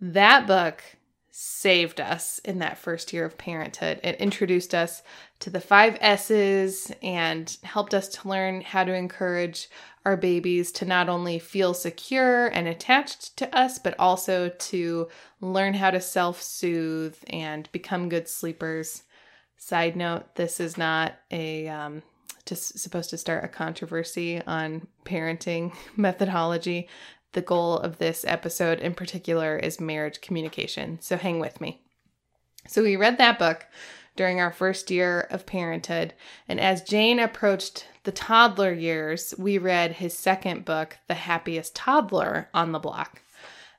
That 0.00 0.46
book 0.46 0.82
saved 1.30 2.00
us 2.00 2.38
in 2.46 2.60
that 2.60 2.78
first 2.78 3.12
year 3.12 3.26
of 3.26 3.36
parenthood. 3.36 4.00
It 4.02 4.16
introduced 4.16 4.74
us 4.74 5.02
to 5.40 5.50
the 5.50 5.60
five 5.60 5.98
S's 6.00 6.90
and 7.02 7.54
helped 7.62 7.92
us 7.92 8.08
to 8.08 8.26
learn 8.26 8.62
how 8.62 8.84
to 8.84 8.94
encourage 8.94 9.68
our 10.06 10.16
babies 10.16 10.72
to 10.72 10.86
not 10.86 11.10
only 11.10 11.38
feel 11.38 11.74
secure 11.74 12.46
and 12.46 12.66
attached 12.66 13.36
to 13.36 13.54
us, 13.54 13.78
but 13.78 13.94
also 13.98 14.48
to 14.48 15.08
learn 15.42 15.74
how 15.74 15.90
to 15.90 16.00
self 16.00 16.40
soothe 16.40 17.18
and 17.26 17.70
become 17.70 18.08
good 18.08 18.28
sleepers. 18.28 19.02
Side 19.58 19.94
note 19.94 20.36
this 20.36 20.58
is 20.58 20.78
not 20.78 21.16
a 21.30 21.68
um, 21.68 22.02
just 22.46 22.78
supposed 22.78 23.10
to 23.10 23.18
start 23.18 23.44
a 23.44 23.48
controversy 23.48 24.42
on 24.46 24.86
parenting 25.04 25.74
methodology. 25.96 26.88
The 27.32 27.42
goal 27.42 27.78
of 27.78 27.98
this 27.98 28.24
episode 28.26 28.78
in 28.80 28.94
particular 28.94 29.56
is 29.56 29.80
marriage 29.80 30.20
communication. 30.20 30.98
So 31.00 31.16
hang 31.16 31.40
with 31.40 31.60
me. 31.60 31.82
So 32.66 32.82
we 32.82 32.96
read 32.96 33.18
that 33.18 33.38
book 33.38 33.66
during 34.16 34.40
our 34.40 34.52
first 34.52 34.90
year 34.90 35.20
of 35.30 35.46
parenthood. 35.46 36.14
And 36.46 36.60
as 36.60 36.82
Jane 36.82 37.18
approached 37.18 37.86
the 38.04 38.12
toddler 38.12 38.72
years, 38.72 39.34
we 39.38 39.58
read 39.58 39.92
his 39.92 40.16
second 40.16 40.64
book, 40.64 40.98
The 41.08 41.14
Happiest 41.14 41.74
Toddler 41.74 42.48
on 42.52 42.72
the 42.72 42.78
Block. 42.78 43.22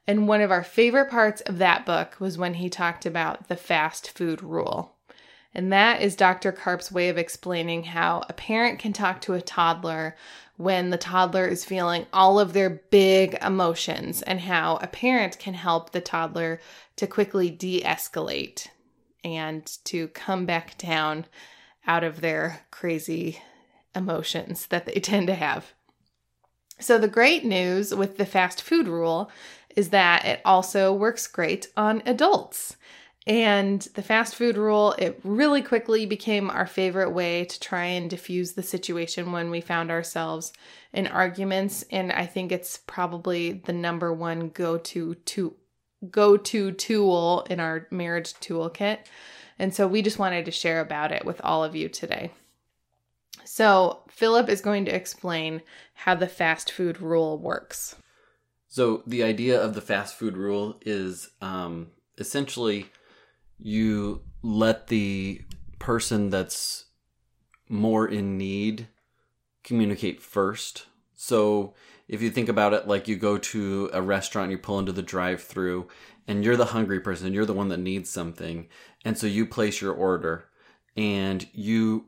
And 0.08 0.28
one 0.28 0.42
of 0.42 0.52
our 0.52 0.64
favorite 0.64 1.10
parts 1.10 1.42
of 1.42 1.60
that 1.60 1.86
book 1.86 2.16
was 2.20 2.38
when 2.38 2.56
he 2.56 2.70
talked 2.70 3.06
about 3.06 3.48
the 3.48 3.56
fast 3.56 4.10
food 4.10 4.44
rule. 4.44 4.93
And 5.56 5.72
that 5.72 6.02
is 6.02 6.16
Dr. 6.16 6.52
Karp's 6.52 6.92
way 6.92 7.10
of 7.10 7.18
explaining 7.18 7.84
how 7.84 8.24
a 8.28 8.34
parent 8.34 8.80
can 8.80 8.94
talk 8.94 9.22
to 9.22 9.34
a 9.34 9.42
toddler 9.42 10.16
when 10.58 10.90
the 10.90 10.98
toddler 10.98 11.48
is 11.48 11.66
feeling 11.66 12.06
all 12.14 12.40
of 12.40 12.54
their 12.54 12.70
big 12.70 13.38
emotions, 13.42 14.22
and 14.22 14.40
how 14.40 14.78
a 14.78 14.88
parent 14.88 15.40
can 15.40 15.54
help 15.56 15.92
the 15.92 16.02
toddler 16.02 16.60
to 16.96 17.08
quickly 17.08 17.50
de 17.50 17.82
escalate 17.82 18.68
and 19.24 19.78
to 19.84 20.08
come 20.10 20.46
back 20.46 20.78
down 20.78 21.26
out 21.88 22.04
of 22.04 22.22
their 22.22 22.62
crazy 22.72 23.42
emotions 23.96 24.68
that 24.68 24.86
they 24.86 24.94
tend 25.00 25.28
to 25.28 25.36
have. 25.36 25.74
So, 26.80 26.98
the 26.98 27.08
great 27.08 27.46
news 27.46 27.94
with 27.94 28.18
the 28.18 28.26
fast 28.26 28.62
food 28.62 28.88
rule 28.88 29.32
is 29.76 29.90
that 29.90 30.26
it 30.26 30.42
also 30.44 30.94
works 30.94 31.28
great 31.28 31.68
on 31.76 32.04
adults. 32.06 32.76
And 33.26 33.82
the 33.96 34.02
fast 34.02 34.36
food 34.36 34.58
rule, 34.58 34.94
it 34.98 35.20
really 35.24 35.62
quickly 35.62 36.06
became 36.06 36.50
our 36.50 36.68
favorite 36.68 37.12
way 37.12 37.46
to 37.46 37.60
try 37.60 37.86
and 37.86 38.10
diffuse 38.10 38.52
the 38.52 38.64
situation 38.64 39.32
when 39.32 39.50
we 39.50 39.62
found 39.62 39.92
ourselves 39.92 40.52
in 40.92 41.08
arguments. 41.08 41.86
And 41.90 42.12
I 42.12 42.26
think 42.26 42.52
it's 42.52 42.78
probably 42.86 43.54
the 43.54 43.72
number 43.72 44.14
one 44.14 44.50
go 44.50 44.78
to 44.78 45.16
go 46.12 46.36
to 46.36 46.72
tool 46.74 47.46
in 47.50 47.62
our 47.62 47.88
marriage 47.90 48.34
toolkit. 48.34 49.00
And 49.58 49.74
so 49.74 49.88
we 49.88 50.02
just 50.02 50.20
wanted 50.20 50.44
to 50.46 50.52
share 50.52 50.82
about 50.82 51.14
it 51.14 51.24
with 51.24 51.40
all 51.46 51.64
of 51.64 51.78
you 51.78 51.88
today. 51.88 52.32
So, 53.46 54.02
Philip 54.10 54.50
is 54.50 54.62
going 54.62 54.86
to 54.86 54.96
explain 54.96 55.62
how 55.94 56.16
the 56.16 56.28
fast 56.28 56.72
food 56.72 57.02
rule 57.02 57.38
works. 57.38 57.96
So, 58.68 59.04
the 59.06 59.24
idea 59.24 59.62
of 59.62 59.76
the 59.76 59.82
fast 59.82 60.16
food 60.16 60.38
rule 60.38 60.78
is 60.82 61.30
um, 61.42 61.92
essentially 62.18 62.88
you 63.58 64.22
let 64.42 64.88
the 64.88 65.42
person 65.80 66.30
that's 66.30 66.86
more 67.70 68.08
in 68.08 68.38
need 68.38 68.88
communicate 69.64 70.22
first. 70.22 70.86
So 71.16 71.74
if 72.08 72.22
you 72.22 72.30
think 72.30 72.50
about 72.50 72.74
it 72.74 72.88
like 72.88 73.08
you 73.08 73.16
go 73.16 73.38
to 73.38 73.90
a 73.94 74.02
restaurant, 74.02 74.52
you 74.52 74.58
pull 74.58 74.80
into 74.80 74.92
the 74.92 75.02
drive 75.02 75.42
through, 75.42 75.88
and 76.28 76.44
you're 76.44 76.58
the 76.58 76.66
hungry 76.66 77.00
person, 77.00 77.34
you're 77.34 77.46
the 77.46 77.54
one 77.54 77.70
that 77.70 77.80
needs 77.80 78.10
something. 78.10 78.68
And 79.06 79.18
so 79.18 79.28
you 79.28 79.46
place 79.46 79.82
your 79.82 79.94
order 79.94 80.46
and 80.96 81.46
you 81.54 82.06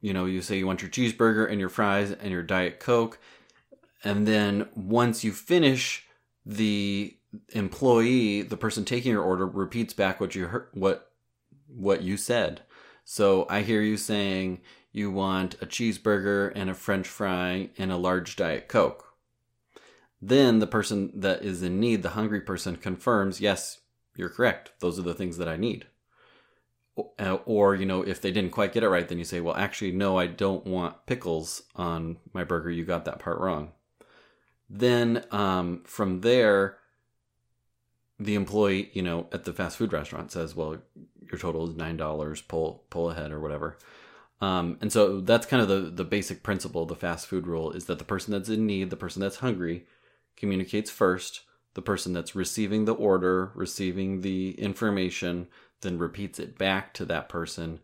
you 0.00 0.12
know, 0.12 0.26
you 0.26 0.42
say 0.42 0.58
you 0.58 0.66
want 0.66 0.82
your 0.82 0.90
cheeseburger 0.90 1.50
and 1.50 1.58
your 1.58 1.68
fries 1.68 2.12
and 2.12 2.30
your 2.30 2.42
diet 2.42 2.80
coke. 2.80 3.18
And 4.04 4.26
then 4.26 4.68
once 4.74 5.24
you 5.24 5.32
finish 5.32 6.06
the 6.44 7.15
employee, 7.50 8.42
the 8.42 8.56
person 8.56 8.84
taking 8.84 9.12
your 9.12 9.22
order, 9.22 9.46
repeats 9.46 9.94
back 9.94 10.20
what 10.20 10.34
you 10.34 10.46
heard, 10.46 10.68
what 10.72 11.12
what 11.68 12.02
you 12.02 12.16
said. 12.16 12.62
So 13.04 13.46
I 13.50 13.62
hear 13.62 13.82
you 13.82 13.96
saying 13.96 14.60
you 14.92 15.10
want 15.10 15.54
a 15.60 15.66
cheeseburger 15.66 16.52
and 16.54 16.70
a 16.70 16.74
French 16.74 17.06
fry 17.06 17.70
and 17.76 17.92
a 17.92 17.96
large 17.96 18.36
diet 18.36 18.68
coke. 18.68 19.04
Then 20.22 20.58
the 20.58 20.66
person 20.66 21.12
that 21.14 21.42
is 21.42 21.62
in 21.62 21.78
need, 21.78 22.02
the 22.02 22.10
hungry 22.10 22.40
person, 22.40 22.76
confirms, 22.76 23.40
yes, 23.40 23.80
you're 24.16 24.30
correct. 24.30 24.72
Those 24.80 24.98
are 24.98 25.02
the 25.02 25.14
things 25.14 25.36
that 25.36 25.48
I 25.48 25.56
need. 25.56 25.86
Or, 27.44 27.74
you 27.74 27.84
know, 27.84 28.00
if 28.00 28.22
they 28.22 28.32
didn't 28.32 28.52
quite 28.52 28.72
get 28.72 28.82
it 28.82 28.88
right, 28.88 29.06
then 29.06 29.18
you 29.18 29.24
say, 29.24 29.40
well, 29.42 29.54
actually, 29.54 29.92
no, 29.92 30.18
I 30.18 30.26
don't 30.26 30.66
want 30.66 31.04
pickles 31.04 31.64
on 31.74 32.16
my 32.32 32.42
burger. 32.42 32.70
You 32.70 32.86
got 32.86 33.04
that 33.04 33.18
part 33.18 33.38
wrong. 33.38 33.72
Then 34.70 35.24
um, 35.30 35.82
from 35.84 36.22
there, 36.22 36.78
the 38.18 38.34
employee, 38.34 38.90
you 38.92 39.02
know, 39.02 39.28
at 39.32 39.44
the 39.44 39.52
fast 39.52 39.76
food 39.76 39.92
restaurant 39.92 40.32
says, 40.32 40.54
"Well, 40.54 40.78
your 41.30 41.38
total 41.38 41.68
is 41.68 41.76
nine 41.76 41.96
dollars. 41.96 42.40
Pull 42.42 42.84
pull 42.90 43.10
ahead 43.10 43.32
or 43.32 43.40
whatever." 43.40 43.78
Um, 44.40 44.76
and 44.80 44.92
so 44.92 45.20
that's 45.20 45.46
kind 45.46 45.62
of 45.62 45.68
the 45.68 45.90
the 45.90 46.04
basic 46.04 46.42
principle. 46.42 46.86
The 46.86 46.94
fast 46.94 47.26
food 47.26 47.46
rule 47.46 47.72
is 47.72 47.86
that 47.86 47.98
the 47.98 48.04
person 48.04 48.32
that's 48.32 48.48
in 48.48 48.66
need, 48.66 48.90
the 48.90 48.96
person 48.96 49.20
that's 49.20 49.36
hungry, 49.36 49.86
communicates 50.36 50.90
first. 50.90 51.42
The 51.74 51.82
person 51.82 52.14
that's 52.14 52.34
receiving 52.34 52.86
the 52.86 52.94
order, 52.94 53.52
receiving 53.54 54.22
the 54.22 54.52
information, 54.52 55.48
then 55.82 55.98
repeats 55.98 56.38
it 56.38 56.56
back 56.56 56.94
to 56.94 57.04
that 57.04 57.28
person, 57.28 57.80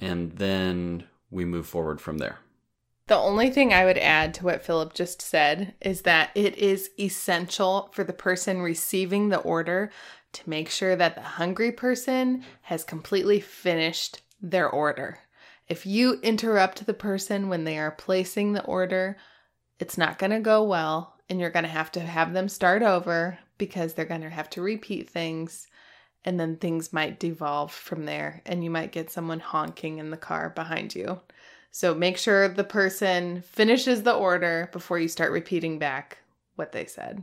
and 0.00 0.32
then 0.32 1.04
we 1.30 1.44
move 1.44 1.66
forward 1.66 2.00
from 2.00 2.18
there. 2.18 2.38
The 3.08 3.16
only 3.16 3.50
thing 3.50 3.72
I 3.72 3.84
would 3.84 3.98
add 3.98 4.34
to 4.34 4.44
what 4.44 4.64
Philip 4.64 4.92
just 4.92 5.22
said 5.22 5.74
is 5.80 6.02
that 6.02 6.30
it 6.34 6.58
is 6.58 6.90
essential 6.98 7.88
for 7.92 8.02
the 8.02 8.12
person 8.12 8.60
receiving 8.60 9.28
the 9.28 9.38
order 9.38 9.92
to 10.32 10.50
make 10.50 10.68
sure 10.68 10.96
that 10.96 11.14
the 11.14 11.20
hungry 11.20 11.70
person 11.70 12.44
has 12.62 12.82
completely 12.82 13.38
finished 13.38 14.22
their 14.42 14.68
order. 14.68 15.20
If 15.68 15.86
you 15.86 16.14
interrupt 16.22 16.84
the 16.84 16.94
person 16.94 17.48
when 17.48 17.62
they 17.62 17.78
are 17.78 17.92
placing 17.92 18.52
the 18.52 18.64
order, 18.64 19.16
it's 19.78 19.96
not 19.96 20.18
going 20.18 20.32
to 20.32 20.40
go 20.40 20.64
well, 20.64 21.14
and 21.28 21.38
you're 21.38 21.50
going 21.50 21.64
to 21.64 21.68
have 21.68 21.92
to 21.92 22.00
have 22.00 22.32
them 22.32 22.48
start 22.48 22.82
over 22.82 23.38
because 23.56 23.94
they're 23.94 24.04
going 24.04 24.22
to 24.22 24.30
have 24.30 24.50
to 24.50 24.62
repeat 24.62 25.08
things, 25.08 25.68
and 26.24 26.40
then 26.40 26.56
things 26.56 26.92
might 26.92 27.20
devolve 27.20 27.72
from 27.72 28.04
there, 28.04 28.42
and 28.46 28.64
you 28.64 28.70
might 28.70 28.90
get 28.90 29.10
someone 29.10 29.40
honking 29.40 29.98
in 29.98 30.10
the 30.10 30.16
car 30.16 30.50
behind 30.50 30.94
you. 30.94 31.20
So 31.76 31.94
make 31.94 32.16
sure 32.16 32.48
the 32.48 32.64
person 32.64 33.42
finishes 33.42 34.02
the 34.02 34.14
order 34.14 34.70
before 34.72 34.98
you 34.98 35.08
start 35.08 35.30
repeating 35.30 35.78
back 35.78 36.16
what 36.54 36.72
they 36.72 36.86
said. 36.86 37.22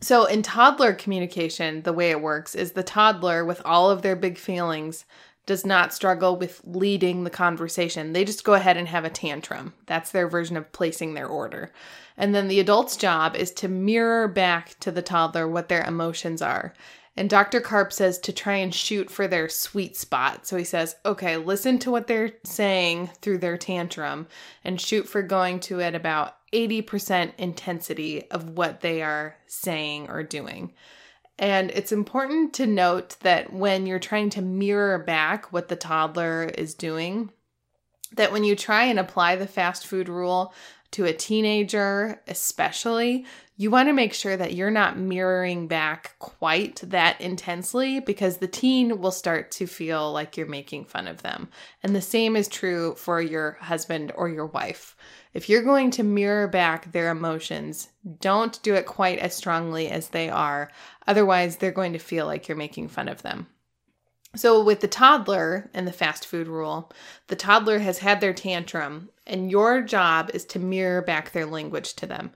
So 0.00 0.24
in 0.24 0.40
toddler 0.40 0.94
communication, 0.94 1.82
the 1.82 1.92
way 1.92 2.10
it 2.10 2.22
works 2.22 2.54
is 2.54 2.72
the 2.72 2.82
toddler, 2.82 3.44
with 3.44 3.60
all 3.66 3.90
of 3.90 4.00
their 4.00 4.16
big 4.16 4.38
feelings, 4.38 5.04
does 5.44 5.66
not 5.66 5.92
struggle 5.92 6.38
with 6.38 6.62
leading 6.64 7.24
the 7.24 7.28
conversation. 7.28 8.14
They 8.14 8.24
just 8.24 8.44
go 8.44 8.54
ahead 8.54 8.78
and 8.78 8.88
have 8.88 9.04
a 9.04 9.10
tantrum. 9.10 9.74
That's 9.84 10.10
their 10.10 10.26
version 10.26 10.56
of 10.56 10.72
placing 10.72 11.12
their 11.12 11.28
order. 11.28 11.70
And 12.16 12.34
then 12.34 12.48
the 12.48 12.60
adult's 12.60 12.96
job 12.96 13.36
is 13.36 13.50
to 13.52 13.68
mirror 13.68 14.26
back 14.26 14.80
to 14.80 14.90
the 14.90 15.02
toddler 15.02 15.46
what 15.46 15.68
their 15.68 15.84
emotions 15.84 16.40
are. 16.40 16.72
And 17.16 17.30
Dr. 17.30 17.60
Karp 17.60 17.92
says 17.92 18.18
to 18.20 18.32
try 18.32 18.56
and 18.56 18.74
shoot 18.74 19.10
for 19.10 19.26
their 19.26 19.48
sweet 19.48 19.96
spot. 19.96 20.46
So 20.46 20.56
he 20.56 20.64
says, 20.64 20.96
okay, 21.04 21.38
listen 21.38 21.78
to 21.80 21.90
what 21.90 22.06
they're 22.06 22.32
saying 22.44 23.10
through 23.22 23.38
their 23.38 23.56
tantrum 23.56 24.26
and 24.62 24.80
shoot 24.80 25.08
for 25.08 25.22
going 25.22 25.60
to 25.60 25.80
at 25.80 25.94
about 25.94 26.36
80% 26.52 27.32
intensity 27.38 28.30
of 28.30 28.50
what 28.50 28.82
they 28.82 29.02
are 29.02 29.36
saying 29.46 30.10
or 30.10 30.22
doing. 30.22 30.74
And 31.38 31.70
it's 31.70 31.92
important 31.92 32.54
to 32.54 32.66
note 32.66 33.16
that 33.20 33.52
when 33.52 33.86
you're 33.86 33.98
trying 33.98 34.30
to 34.30 34.42
mirror 34.42 34.98
back 34.98 35.52
what 35.52 35.68
the 35.68 35.76
toddler 35.76 36.44
is 36.44 36.74
doing, 36.74 37.30
that 38.14 38.32
when 38.32 38.44
you 38.44 38.56
try 38.56 38.84
and 38.84 38.98
apply 38.98 39.36
the 39.36 39.46
fast 39.46 39.86
food 39.86 40.08
rule, 40.08 40.54
to 40.92 41.04
a 41.04 41.12
teenager, 41.12 42.22
especially, 42.26 43.26
you 43.58 43.70
want 43.70 43.88
to 43.88 43.94
make 43.94 44.12
sure 44.12 44.36
that 44.36 44.54
you're 44.54 44.70
not 44.70 44.98
mirroring 44.98 45.66
back 45.66 46.14
quite 46.18 46.82
that 46.84 47.18
intensely 47.20 48.00
because 48.00 48.36
the 48.36 48.46
teen 48.46 49.00
will 49.00 49.10
start 49.10 49.50
to 49.52 49.66
feel 49.66 50.12
like 50.12 50.36
you're 50.36 50.46
making 50.46 50.84
fun 50.84 51.08
of 51.08 51.22
them. 51.22 51.48
And 51.82 51.96
the 51.96 52.02
same 52.02 52.36
is 52.36 52.48
true 52.48 52.94
for 52.96 53.20
your 53.20 53.52
husband 53.62 54.12
or 54.14 54.28
your 54.28 54.46
wife. 54.46 54.94
If 55.32 55.48
you're 55.48 55.62
going 55.62 55.90
to 55.92 56.02
mirror 56.02 56.48
back 56.48 56.92
their 56.92 57.10
emotions, 57.10 57.88
don't 58.20 58.62
do 58.62 58.74
it 58.74 58.84
quite 58.84 59.18
as 59.18 59.34
strongly 59.34 59.88
as 59.88 60.10
they 60.10 60.28
are. 60.28 60.70
Otherwise, 61.06 61.56
they're 61.56 61.72
going 61.72 61.94
to 61.94 61.98
feel 61.98 62.26
like 62.26 62.48
you're 62.48 62.56
making 62.58 62.88
fun 62.88 63.08
of 63.08 63.22
them. 63.22 63.46
So, 64.36 64.62
with 64.62 64.80
the 64.80 64.88
toddler 64.88 65.70
and 65.72 65.86
the 65.86 65.92
fast 65.92 66.26
food 66.26 66.46
rule, 66.46 66.92
the 67.28 67.36
toddler 67.36 67.78
has 67.78 67.98
had 67.98 68.20
their 68.20 68.34
tantrum, 68.34 69.08
and 69.26 69.50
your 69.50 69.80
job 69.80 70.30
is 70.34 70.44
to 70.46 70.58
mirror 70.58 71.00
back 71.02 71.32
their 71.32 71.46
language 71.46 71.94
to 71.94 72.06
them 72.06 72.32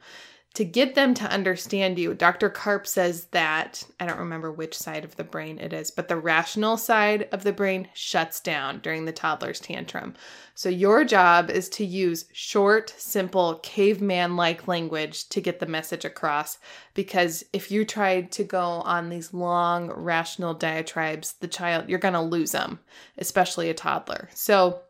to 0.55 0.65
get 0.65 0.97
them 0.97 1.15
to 1.15 1.31
understand 1.31 1.97
you, 1.97 2.13
Dr. 2.13 2.51
Karp 2.51 2.85
says 2.85 3.27
that 3.27 3.85
I 4.01 4.07
don't 4.07 4.19
remember 4.19 4.51
which 4.51 4.77
side 4.77 5.05
of 5.05 5.15
the 5.15 5.23
brain 5.23 5.61
it 5.61 5.73
is, 5.73 5.93
but 5.93 6.09
the 6.09 6.17
rational 6.17 6.77
side 6.77 7.29
of 7.31 7.45
the 7.45 7.53
brain 7.53 7.89
shuts 7.95 8.41
down 8.41 8.81
during 8.81 9.05
the 9.05 9.13
toddler's 9.13 9.61
tantrum. 9.61 10.15
So, 10.57 10.69
your 10.69 11.05
job 11.05 11.51
is 11.51 11.69
to 11.71 11.87
use 11.87 12.25
short, 12.33 12.93
simple, 12.99 13.61
caveman 13.63 14.35
like 14.35 14.67
language 14.67 15.29
to 15.29 15.41
get 15.41 15.61
the 15.61 15.67
message 15.67 16.05
across. 16.05 16.59
Because 16.95 17.45
if 17.53 17.71
you 17.71 17.85
try 17.85 18.23
to 18.23 18.43
go 18.43 18.61
on 18.61 19.09
these 19.09 19.33
long, 19.33 19.91
rational 19.93 20.55
diatribes, 20.55 21.35
the 21.35 21.49
child, 21.49 21.89
you're 21.89 22.01
going 22.01 22.15
to 22.15 22.21
lose 22.21 22.51
them, 22.51 22.81
especially 23.19 23.71
a 23.71 23.75
toddler. 23.75 24.29
So, 24.35 24.83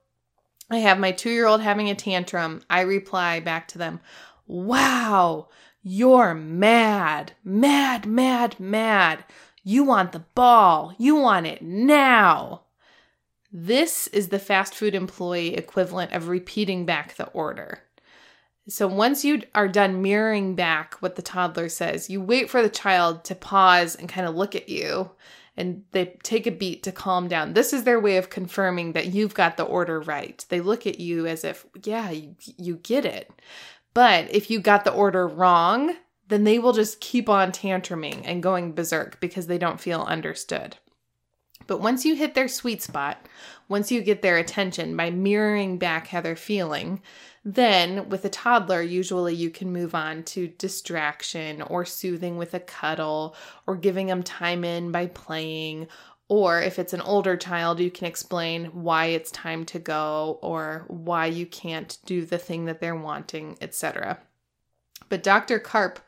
I 0.71 0.79
have 0.79 0.99
my 1.01 1.11
two 1.11 1.31
year 1.31 1.47
old 1.47 1.61
having 1.61 1.91
a 1.91 1.95
tantrum. 1.95 2.63
I 2.71 2.83
reply 2.83 3.41
back 3.41 3.67
to 3.69 3.79
them, 3.79 4.01
Wow, 4.51 5.47
you're 5.81 6.35
mad, 6.35 7.35
mad, 7.45 8.05
mad, 8.05 8.59
mad. 8.59 9.25
You 9.63 9.85
want 9.85 10.11
the 10.11 10.25
ball. 10.35 10.93
You 10.99 11.15
want 11.15 11.47
it 11.47 11.63
now. 11.63 12.63
This 13.53 14.09
is 14.09 14.27
the 14.31 14.41
fast 14.41 14.75
food 14.75 14.97
employee 14.97 15.55
equivalent 15.55 16.13
of 16.13 16.27
repeating 16.27 16.85
back 16.85 17.15
the 17.15 17.29
order. 17.29 17.85
So 18.69 18.89
once 18.89 19.25
you 19.25 19.43
are 19.55 19.69
done 19.69 20.03
mirroring 20.03 20.57
back 20.57 20.95
what 20.95 21.15
the 21.15 21.23
toddler 21.23 21.69
says, 21.69 22.11
you 22.11 22.21
wait 22.21 22.51
for 22.51 22.61
the 22.61 22.69
child 22.69 23.23
to 23.27 23.37
pause 23.37 23.95
and 23.95 24.09
kind 24.09 24.27
of 24.27 24.35
look 24.35 24.57
at 24.57 24.69
you 24.69 25.13
and 25.57 25.85
they 25.93 26.17
take 26.25 26.49
a 26.49 26.51
beat 26.51 26.83
to 26.85 26.91
calm 26.91 27.29
down. 27.29 27.53
This 27.53 27.73
is 27.73 27.85
their 27.85 28.01
way 28.01 28.17
of 28.17 28.31
confirming 28.31 28.95
that 28.95 29.07
you've 29.07 29.35
got 29.35 29.57
the 29.57 29.63
order 29.63 30.01
right. 30.01 30.45
They 30.49 30.61
look 30.61 30.89
at 30.89 30.99
you 30.99 31.27
as 31.27 31.45
if, 31.45 31.67
yeah, 31.85 32.11
you, 32.11 32.35
you 32.57 32.77
get 32.77 33.05
it. 33.05 33.31
But 33.95 34.33
if 34.35 34.51
you 34.51 34.61
got 34.61 34.85
the 34.85 34.93
order 34.93 35.27
wrong, 35.27 35.97
then 36.29 36.45
they 36.45 36.59
will 36.59 36.73
just 36.73 37.01
keep 37.01 37.29
on 37.29 37.53
tantruming 37.53 38.23
and 38.25 38.43
going 38.43 38.73
berserk 38.73 39.19
because 39.21 39.47
they 39.47 39.59
don't 39.59 39.81
feel 39.81 40.03
understood. 40.03 40.77
But 41.67 41.81
once 41.81 42.05
you 42.05 42.17
hit 42.17 42.35
their 42.35 42.49
sweet 42.49 42.83
spot, 42.83 43.29
once 43.69 43.93
you 43.93 44.03
get 44.03 44.23
their 44.23 44.39
attention 44.39 44.97
by 44.97 45.11
mirroring 45.11 45.79
back 45.79 46.09
how 46.09 46.21
they're 46.21 46.35
feeling, 46.35 47.01
then 47.45 48.09
with 48.09 48.25
a 48.25 48.29
toddler, 48.29 48.83
usually 48.83 49.35
you 49.35 49.51
can 49.51 49.73
move 49.73 49.95
on 49.95 50.25
to 50.25 50.49
distraction 50.49 51.63
or 51.63 51.85
soothing 51.85 52.37
with 52.37 52.55
a 52.55 52.61
cuddle 52.61 53.37
or 53.67 53.77
giving 53.77 54.09
them 54.09 54.23
time 54.23 54.65
in 54.65 54.91
by 54.91 55.07
playing 55.07 55.87
or 56.31 56.63
if 56.63 56.79
it's 56.79 56.93
an 56.93 57.01
older 57.01 57.37
child, 57.37 57.81
you 57.81 57.91
can 57.91 58.07
explain 58.07 58.67
why 58.67 59.07
it's 59.07 59.33
time 59.33 59.65
to 59.65 59.81
go 59.81 60.39
or 60.43 60.85
why 60.87 61.27
you 61.27 61.45
can't 61.45 61.99
do 62.07 62.25
the 62.25 62.39
thing 62.39 62.67
that 62.67 62.81
they're 62.81 62.95
wanting, 62.95 63.59
etc. 63.61 64.17
But 65.09 65.25
Dr. 65.25 65.59
Karp, 65.59 65.99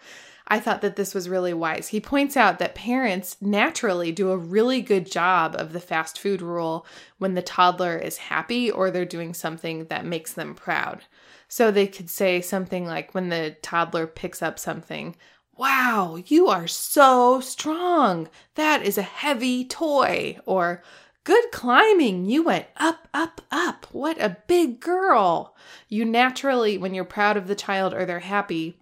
I 0.47 0.61
thought 0.61 0.81
that 0.83 0.95
this 0.95 1.13
was 1.13 1.29
really 1.29 1.53
wise. 1.53 1.89
He 1.89 2.01
points 2.01 2.37
out 2.37 2.61
that 2.61 2.77
parents 2.77 3.37
naturally 3.41 4.13
do 4.13 4.31
a 4.31 4.37
really 4.37 4.81
good 4.81 5.11
job 5.11 5.57
of 5.59 5.73
the 5.73 5.81
fast 5.81 6.21
food 6.21 6.41
rule 6.41 6.87
when 7.19 7.35
the 7.35 7.43
toddler 7.43 7.97
is 7.97 8.19
happy 8.19 8.71
or 8.71 8.93
they're 8.93 9.05
doing 9.05 9.35
something 9.35 9.87
that 9.87 10.07
makes 10.07 10.33
them 10.35 10.55
proud. 10.55 11.03
So 11.49 11.73
they 11.73 11.89
could 11.89 12.09
say 12.09 12.41
something 12.41 12.87
like 12.87 13.13
when 13.13 13.29
the 13.29 13.57
toddler 13.61 14.07
picks 14.07 14.41
up 14.41 14.61
something, 14.61 15.17
Wow, 15.63 16.19
you 16.27 16.49
are 16.49 16.67
so 16.67 17.39
strong. 17.39 18.29
That 18.57 18.83
is 18.83 18.99
a 18.99 19.03
heavy 19.03 19.65
toy. 19.65 20.37
Or, 20.45 20.83
Good 21.23 21.53
climbing. 21.53 22.25
You 22.25 22.43
went 22.43 22.67
up, 22.79 23.07
up, 23.15 23.41
up. 23.53 23.87
What 23.93 24.21
a 24.21 24.39
big 24.49 24.81
girl. 24.81 25.55
You 25.89 26.05
naturally, 26.05 26.79
when 26.79 26.95
you're 26.95 27.05
proud 27.05 27.37
of 27.37 27.47
the 27.47 27.55
child 27.55 27.95
or 27.95 28.05
they're 28.05 28.19
happy, 28.19 28.77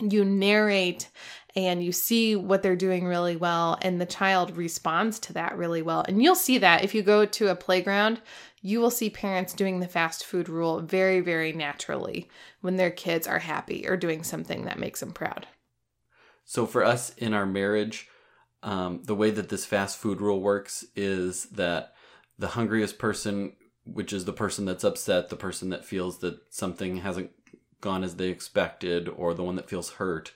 you 0.00 0.24
narrate 0.24 1.10
and 1.54 1.84
you 1.84 1.92
see 1.92 2.34
what 2.34 2.62
they're 2.62 2.76
doing 2.76 3.04
really 3.04 3.36
well, 3.36 3.76
and 3.82 4.00
the 4.00 4.06
child 4.06 4.56
responds 4.56 5.18
to 5.18 5.34
that 5.34 5.58
really 5.58 5.82
well. 5.82 6.02
And 6.08 6.22
you'll 6.22 6.34
see 6.34 6.56
that 6.56 6.82
if 6.82 6.94
you 6.94 7.02
go 7.02 7.26
to 7.26 7.48
a 7.48 7.54
playground, 7.54 8.22
you 8.62 8.80
will 8.80 8.90
see 8.90 9.10
parents 9.10 9.52
doing 9.52 9.80
the 9.80 9.86
fast 9.86 10.24
food 10.24 10.48
rule 10.48 10.80
very, 10.80 11.20
very 11.20 11.52
naturally 11.52 12.30
when 12.62 12.76
their 12.76 12.90
kids 12.90 13.26
are 13.26 13.40
happy 13.40 13.86
or 13.86 13.98
doing 13.98 14.22
something 14.22 14.64
that 14.64 14.78
makes 14.78 15.00
them 15.00 15.12
proud. 15.12 15.46
So 16.44 16.66
for 16.66 16.84
us 16.84 17.14
in 17.16 17.34
our 17.34 17.46
marriage, 17.46 18.08
um, 18.62 19.02
the 19.04 19.14
way 19.14 19.30
that 19.30 19.48
this 19.48 19.64
fast 19.64 19.98
food 19.98 20.20
rule 20.20 20.40
works 20.40 20.84
is 20.94 21.44
that 21.46 21.94
the 22.38 22.48
hungriest 22.48 22.98
person, 22.98 23.52
which 23.84 24.12
is 24.12 24.24
the 24.24 24.32
person 24.32 24.64
that's 24.64 24.84
upset, 24.84 25.28
the 25.28 25.36
person 25.36 25.70
that 25.70 25.84
feels 25.84 26.18
that 26.18 26.40
something 26.50 26.98
hasn't 26.98 27.30
gone 27.80 28.04
as 28.04 28.16
they 28.16 28.28
expected, 28.28 29.08
or 29.08 29.32
the 29.32 29.42
one 29.42 29.56
that 29.56 29.68
feels 29.68 29.92
hurt, 29.92 30.32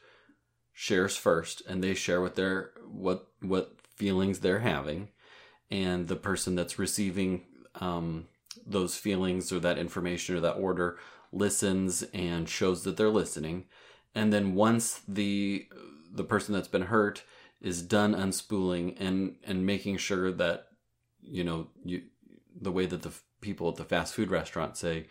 shares 0.72 1.16
first, 1.16 1.62
and 1.68 1.82
they 1.82 1.94
share 1.94 2.20
what 2.20 2.34
their 2.34 2.70
what 2.90 3.28
what 3.40 3.76
feelings 3.96 4.40
they're 4.40 4.60
having, 4.60 5.08
and 5.70 6.08
the 6.08 6.16
person 6.16 6.54
that's 6.54 6.78
receiving 6.78 7.42
um, 7.76 8.26
those 8.66 8.96
feelings 8.96 9.52
or 9.52 9.60
that 9.60 9.78
information 9.78 10.36
or 10.36 10.40
that 10.40 10.54
order 10.54 10.98
listens 11.32 12.02
and 12.14 12.48
shows 12.48 12.84
that 12.84 12.96
they're 12.96 13.10
listening, 13.10 13.64
and 14.14 14.32
then 14.32 14.54
once 14.54 15.02
the 15.06 15.66
the 16.14 16.24
person 16.24 16.54
that's 16.54 16.68
been 16.68 16.82
hurt 16.82 17.22
is 17.60 17.82
done 17.82 18.14
unspooling 18.14 18.96
and 18.98 19.36
and 19.44 19.66
making 19.66 19.96
sure 19.96 20.30
that 20.32 20.68
you 21.22 21.44
know 21.44 21.68
you 21.84 22.02
the 22.60 22.72
way 22.72 22.86
that 22.86 23.02
the 23.02 23.12
people 23.40 23.68
at 23.68 23.76
the 23.76 23.84
fast 23.84 24.14
food 24.14 24.30
restaurant 24.30 24.76
say 24.76 25.06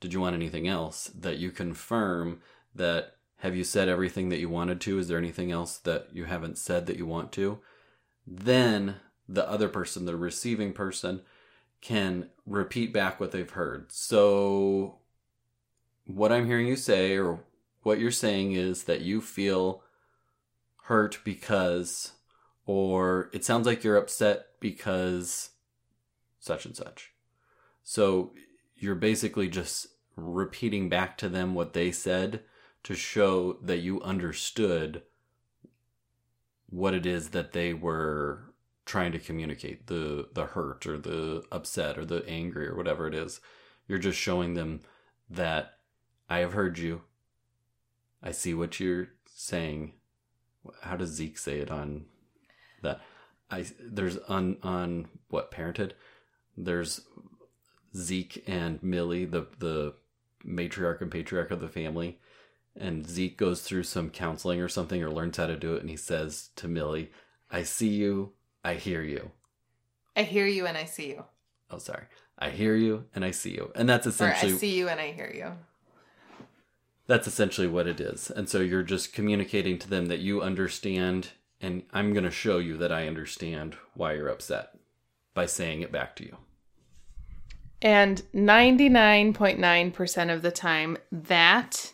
did 0.00 0.12
you 0.12 0.20
want 0.20 0.34
anything 0.34 0.66
else? 0.66 1.10
that 1.14 1.36
you 1.36 1.50
confirm 1.50 2.40
that 2.74 3.16
have 3.36 3.54
you 3.54 3.64
said 3.64 3.88
everything 3.88 4.30
that 4.30 4.38
you 4.38 4.48
wanted 4.48 4.80
to? 4.82 4.98
Is 4.98 5.08
there 5.08 5.18
anything 5.18 5.50
else 5.50 5.76
that 5.78 6.08
you 6.12 6.24
haven't 6.24 6.58
said 6.58 6.86
that 6.86 6.96
you 6.96 7.06
want 7.06 7.32
to? 7.32 7.58
Then 8.26 8.96
the 9.28 9.48
other 9.48 9.68
person 9.68 10.06
the 10.06 10.16
receiving 10.16 10.72
person 10.72 11.20
can 11.80 12.28
repeat 12.46 12.92
back 12.92 13.20
what 13.20 13.32
they've 13.32 13.50
heard. 13.50 13.92
So 13.92 15.00
what 16.14 16.32
i'm 16.32 16.46
hearing 16.46 16.66
you 16.66 16.76
say 16.76 17.16
or 17.16 17.40
what 17.82 17.98
you're 17.98 18.10
saying 18.10 18.52
is 18.52 18.84
that 18.84 19.00
you 19.00 19.20
feel 19.20 19.82
hurt 20.90 21.20
because, 21.22 22.14
or 22.66 23.30
it 23.32 23.44
sounds 23.44 23.64
like 23.64 23.84
you're 23.84 23.96
upset 23.96 24.46
because 24.58 25.50
such 26.40 26.66
and 26.66 26.76
such. 26.76 27.12
So 27.84 28.32
you're 28.74 28.96
basically 28.96 29.48
just 29.48 29.86
repeating 30.16 30.88
back 30.88 31.16
to 31.18 31.28
them 31.28 31.54
what 31.54 31.74
they 31.74 31.92
said 31.92 32.42
to 32.82 32.96
show 32.96 33.52
that 33.62 33.78
you 33.78 34.02
understood 34.02 35.02
what 36.68 36.92
it 36.92 37.06
is 37.06 37.28
that 37.28 37.52
they 37.52 37.72
were 37.72 38.52
trying 38.84 39.12
to 39.12 39.20
communicate 39.20 39.86
the 39.86 40.28
the 40.32 40.46
hurt 40.46 40.86
or 40.86 40.98
the 40.98 41.44
upset 41.52 41.96
or 41.96 42.04
the 42.04 42.28
angry 42.28 42.66
or 42.66 42.74
whatever 42.74 43.06
it 43.06 43.14
is. 43.14 43.40
You're 43.86 43.98
just 43.98 44.18
showing 44.18 44.54
them 44.54 44.80
that 45.28 45.74
i 46.28 46.38
have 46.38 46.52
heard 46.52 46.78
you. 46.78 47.02
I 48.20 48.32
see 48.32 48.54
what 48.54 48.80
you're 48.80 49.10
saying 49.32 49.92
how 50.82 50.96
does 50.96 51.10
Zeek 51.10 51.38
say 51.38 51.58
it 51.58 51.70
on 51.70 52.04
that? 52.82 53.00
I 53.50 53.66
there's 53.80 54.16
on 54.18 54.58
on 54.62 55.08
what 55.28 55.50
Parenthood. 55.50 55.94
There's 56.56 57.02
Zeek 57.96 58.44
and 58.46 58.82
Millie, 58.82 59.24
the 59.24 59.46
the 59.58 59.94
matriarch 60.44 61.00
and 61.00 61.10
patriarch 61.10 61.50
of 61.50 61.60
the 61.60 61.68
family, 61.68 62.18
and 62.76 63.06
Zeek 63.06 63.36
goes 63.36 63.62
through 63.62 63.82
some 63.84 64.10
counseling 64.10 64.60
or 64.60 64.68
something 64.68 65.02
or 65.02 65.10
learns 65.10 65.36
how 65.36 65.46
to 65.46 65.56
do 65.56 65.74
it, 65.74 65.80
and 65.80 65.90
he 65.90 65.96
says 65.96 66.50
to 66.56 66.68
Millie, 66.68 67.10
"I 67.50 67.62
see 67.62 67.88
you, 67.88 68.32
I 68.64 68.74
hear 68.74 69.02
you." 69.02 69.32
I 70.16 70.22
hear 70.24 70.46
you 70.46 70.66
and 70.66 70.76
I 70.76 70.84
see 70.84 71.08
you. 71.10 71.24
Oh, 71.70 71.78
sorry. 71.78 72.04
I 72.38 72.50
hear 72.50 72.74
you 72.74 73.04
and 73.14 73.24
I 73.24 73.30
see 73.30 73.50
you, 73.50 73.70
and 73.74 73.88
that's 73.88 74.06
essentially. 74.06 74.52
Or 74.52 74.54
I 74.56 74.58
see 74.58 74.76
you 74.76 74.88
and 74.88 75.00
I 75.00 75.12
hear 75.12 75.30
you. 75.32 75.52
That's 77.10 77.26
essentially 77.26 77.66
what 77.66 77.88
it 77.88 78.00
is. 78.00 78.30
And 78.30 78.48
so 78.48 78.60
you're 78.60 78.84
just 78.84 79.12
communicating 79.12 79.80
to 79.80 79.90
them 79.90 80.06
that 80.06 80.20
you 80.20 80.42
understand, 80.42 81.30
and 81.60 81.82
I'm 81.92 82.12
going 82.12 82.22
to 82.22 82.30
show 82.30 82.58
you 82.58 82.76
that 82.76 82.92
I 82.92 83.08
understand 83.08 83.74
why 83.94 84.12
you're 84.12 84.28
upset 84.28 84.78
by 85.34 85.46
saying 85.46 85.80
it 85.80 85.90
back 85.90 86.14
to 86.16 86.24
you. 86.24 86.36
And 87.82 88.22
99.9% 88.32 90.32
of 90.32 90.42
the 90.42 90.52
time, 90.52 90.98
that 91.10 91.92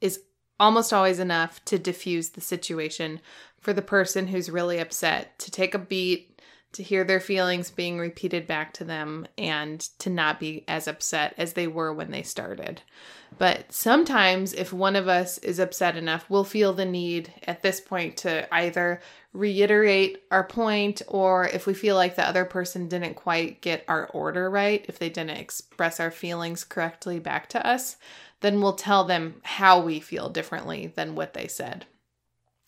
is 0.00 0.22
almost 0.58 0.92
always 0.92 1.20
enough 1.20 1.64
to 1.66 1.78
diffuse 1.78 2.30
the 2.30 2.40
situation 2.40 3.20
for 3.60 3.72
the 3.72 3.80
person 3.80 4.26
who's 4.26 4.50
really 4.50 4.80
upset 4.80 5.38
to 5.38 5.52
take 5.52 5.72
a 5.72 5.78
beat, 5.78 6.27
to 6.72 6.82
hear 6.82 7.02
their 7.04 7.20
feelings 7.20 7.70
being 7.70 7.98
repeated 7.98 8.46
back 8.46 8.72
to 8.74 8.84
them, 8.84 9.26
and 9.36 9.80
to 9.98 10.10
not 10.10 10.38
be 10.38 10.64
as 10.68 10.86
upset 10.86 11.34
as 11.38 11.54
they 11.54 11.66
were 11.66 11.92
when 11.92 12.10
they 12.10 12.22
started. 12.22 12.82
But 13.38 13.72
sometimes, 13.72 14.52
if 14.52 14.72
one 14.72 14.96
of 14.96 15.08
us 15.08 15.38
is 15.38 15.58
upset 15.58 15.96
enough, 15.96 16.28
we'll 16.28 16.44
feel 16.44 16.72
the 16.72 16.84
need 16.84 17.32
at 17.46 17.62
this 17.62 17.80
point 17.80 18.16
to 18.18 18.52
either 18.54 19.00
reiterate 19.32 20.22
our 20.30 20.44
point, 20.44 21.02
or 21.08 21.46
if 21.46 21.66
we 21.66 21.74
feel 21.74 21.94
like 21.94 22.16
the 22.16 22.26
other 22.26 22.44
person 22.44 22.88
didn't 22.88 23.14
quite 23.14 23.60
get 23.60 23.84
our 23.88 24.06
order 24.08 24.50
right, 24.50 24.84
if 24.88 24.98
they 24.98 25.08
didn't 25.08 25.38
express 25.38 26.00
our 26.00 26.10
feelings 26.10 26.64
correctly 26.64 27.18
back 27.18 27.48
to 27.50 27.66
us, 27.66 27.96
then 28.40 28.60
we'll 28.60 28.74
tell 28.74 29.04
them 29.04 29.40
how 29.42 29.80
we 29.80 30.00
feel 30.00 30.28
differently 30.28 30.92
than 30.96 31.14
what 31.14 31.34
they 31.34 31.46
said. 31.46 31.86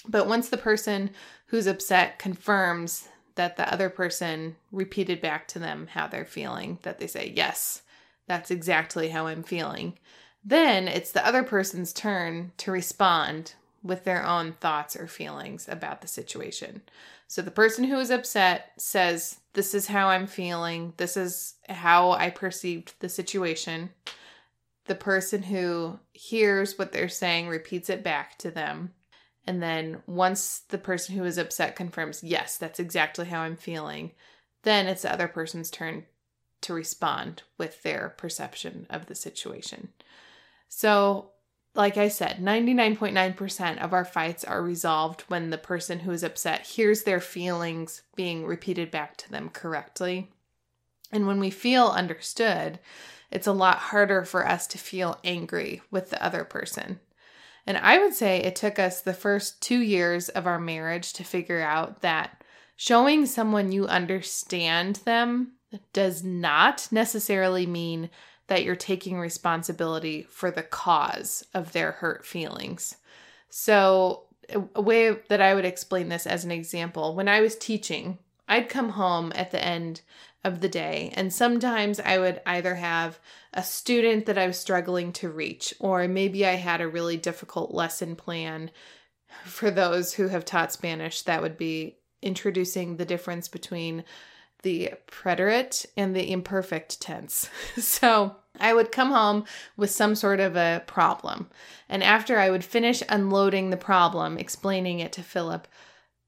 But 0.08 0.26
once 0.26 0.48
the 0.48 0.56
person 0.56 1.10
who's 1.46 1.66
upset 1.66 2.18
confirms 2.18 3.08
that 3.34 3.56
the 3.56 3.72
other 3.72 3.88
person 3.88 4.56
repeated 4.72 5.20
back 5.20 5.48
to 5.48 5.58
them 5.58 5.88
how 5.92 6.06
they're 6.06 6.24
feeling, 6.24 6.78
that 6.82 6.98
they 6.98 7.06
say, 7.06 7.32
Yes, 7.34 7.82
that's 8.26 8.50
exactly 8.50 9.08
how 9.08 9.26
I'm 9.26 9.42
feeling, 9.42 9.98
then 10.44 10.88
it's 10.88 11.12
the 11.12 11.26
other 11.26 11.42
person's 11.42 11.92
turn 11.92 12.52
to 12.58 12.70
respond 12.70 13.54
with 13.82 14.04
their 14.04 14.24
own 14.24 14.52
thoughts 14.54 14.96
or 14.96 15.06
feelings 15.06 15.68
about 15.68 16.00
the 16.00 16.08
situation. 16.08 16.82
So 17.26 17.42
the 17.42 17.50
person 17.50 17.84
who 17.84 17.98
is 17.98 18.10
upset 18.10 18.72
says, 18.76 19.38
This 19.52 19.74
is 19.74 19.86
how 19.86 20.08
I'm 20.08 20.26
feeling. 20.26 20.94
This 20.96 21.16
is 21.16 21.54
how 21.68 22.12
I 22.12 22.30
perceived 22.30 22.94
the 23.00 23.08
situation. 23.08 23.90
The 24.86 24.94
person 24.94 25.44
who 25.44 26.00
hears 26.12 26.78
what 26.78 26.92
they're 26.92 27.08
saying 27.08 27.48
repeats 27.48 27.88
it 27.88 28.02
back 28.02 28.36
to 28.38 28.50
them. 28.50 28.92
And 29.50 29.60
then 29.60 30.04
once 30.06 30.60
the 30.68 30.78
person 30.78 31.16
who 31.16 31.24
is 31.24 31.36
upset 31.36 31.74
confirms, 31.74 32.22
Yes, 32.22 32.56
that's 32.56 32.78
exactly 32.78 33.26
how 33.26 33.40
I'm 33.40 33.56
feeling, 33.56 34.12
then 34.62 34.86
it's 34.86 35.02
the 35.02 35.12
other 35.12 35.26
person's 35.26 35.70
turn 35.70 36.04
to 36.60 36.72
respond 36.72 37.42
with 37.58 37.82
their 37.82 38.14
perception 38.16 38.86
of 38.88 39.06
the 39.06 39.16
situation. 39.16 39.88
So 40.68 41.32
like 41.74 41.96
I 41.96 42.06
said, 42.06 42.36
99.9% 42.36 43.82
of 43.82 43.92
our 43.92 44.04
fights 44.04 44.44
are 44.44 44.62
resolved 44.62 45.22
when 45.22 45.50
the 45.50 45.58
person 45.58 45.98
who 45.98 46.12
is 46.12 46.22
upset 46.22 46.64
hears 46.64 47.02
their 47.02 47.20
feelings 47.20 48.02
being 48.14 48.46
repeated 48.46 48.92
back 48.92 49.16
to 49.16 49.30
them 49.32 49.48
correctly. 49.48 50.30
And 51.10 51.26
when 51.26 51.40
we 51.40 51.50
feel 51.50 51.88
understood, 51.88 52.78
it's 53.32 53.48
a 53.48 53.52
lot 53.52 53.78
harder 53.78 54.24
for 54.24 54.46
us 54.46 54.68
to 54.68 54.78
feel 54.78 55.18
angry 55.24 55.82
with 55.90 56.10
the 56.10 56.24
other 56.24 56.44
person. 56.44 57.00
And 57.66 57.76
I 57.78 57.98
would 57.98 58.14
say 58.14 58.38
it 58.38 58.56
took 58.56 58.78
us 58.78 59.00
the 59.00 59.12
first 59.12 59.60
two 59.60 59.80
years 59.80 60.28
of 60.28 60.46
our 60.46 60.58
marriage 60.58 61.12
to 61.14 61.24
figure 61.24 61.60
out 61.60 62.02
that 62.02 62.42
showing 62.76 63.26
someone 63.26 63.72
you 63.72 63.86
understand 63.86 64.96
them 65.04 65.52
does 65.92 66.24
not 66.24 66.88
necessarily 66.90 67.66
mean 67.66 68.10
that 68.46 68.64
you're 68.64 68.74
taking 68.74 69.18
responsibility 69.18 70.26
for 70.28 70.50
the 70.50 70.62
cause 70.62 71.44
of 71.54 71.72
their 71.72 71.92
hurt 71.92 72.26
feelings. 72.26 72.96
So, 73.48 74.24
a 74.74 74.82
way 74.82 75.12
that 75.28 75.40
I 75.40 75.54
would 75.54 75.64
explain 75.64 76.08
this 76.08 76.26
as 76.26 76.44
an 76.44 76.50
example 76.50 77.14
when 77.14 77.28
I 77.28 77.40
was 77.40 77.54
teaching, 77.54 78.18
I'd 78.48 78.68
come 78.68 78.90
home 78.90 79.32
at 79.36 79.52
the 79.52 79.64
end 79.64 80.00
of 80.42 80.60
the 80.60 80.68
day, 80.68 81.12
and 81.14 81.32
sometimes 81.32 82.00
I 82.00 82.18
would 82.18 82.40
either 82.46 82.74
have 82.76 83.18
a 83.52 83.62
student 83.62 84.26
that 84.26 84.38
I 84.38 84.46
was 84.46 84.58
struggling 84.58 85.12
to 85.14 85.28
reach, 85.28 85.74
or 85.78 86.06
maybe 86.08 86.46
I 86.46 86.54
had 86.54 86.80
a 86.80 86.88
really 86.88 87.16
difficult 87.16 87.72
lesson 87.72 88.16
plan. 88.16 88.70
For 89.44 89.70
those 89.70 90.14
who 90.14 90.28
have 90.28 90.44
taught 90.44 90.72
Spanish, 90.72 91.22
that 91.22 91.42
would 91.42 91.56
be 91.56 91.98
introducing 92.22 92.96
the 92.96 93.04
difference 93.04 93.48
between 93.48 94.04
the 94.62 94.92
preterite 95.06 95.86
and 95.96 96.14
the 96.14 96.30
imperfect 96.30 97.00
tense. 97.00 97.48
so 97.78 98.36
I 98.58 98.74
would 98.74 98.92
come 98.92 99.10
home 99.10 99.44
with 99.76 99.90
some 99.90 100.14
sort 100.14 100.40
of 100.40 100.56
a 100.56 100.82
problem. 100.86 101.48
And 101.88 102.02
after 102.02 102.38
I 102.38 102.50
would 102.50 102.64
finish 102.64 103.02
unloading 103.08 103.70
the 103.70 103.76
problem, 103.76 104.38
explaining 104.38 105.00
it 105.00 105.12
to 105.12 105.22
Philip, 105.22 105.66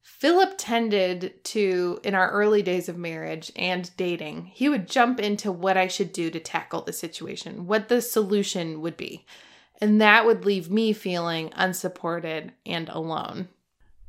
Philip 0.03 0.55
tended 0.57 1.41
to, 1.45 1.99
in 2.03 2.13
our 2.13 2.29
early 2.29 2.61
days 2.61 2.89
of 2.89 2.97
marriage 2.97 3.53
and 3.55 3.89
dating, 3.95 4.47
he 4.53 4.67
would 4.67 4.87
jump 4.87 5.19
into 5.19 5.49
what 5.49 5.77
I 5.77 5.87
should 5.87 6.11
do 6.11 6.29
to 6.29 6.41
tackle 6.41 6.81
the 6.81 6.91
situation, 6.91 7.67
what 7.67 7.87
the 7.87 8.01
solution 8.01 8.81
would 8.81 8.97
be. 8.97 9.25
And 9.79 10.01
that 10.01 10.25
would 10.25 10.43
leave 10.43 10.69
me 10.69 10.91
feeling 10.91 11.51
unsupported 11.55 12.51
and 12.65 12.89
alone. 12.89 13.47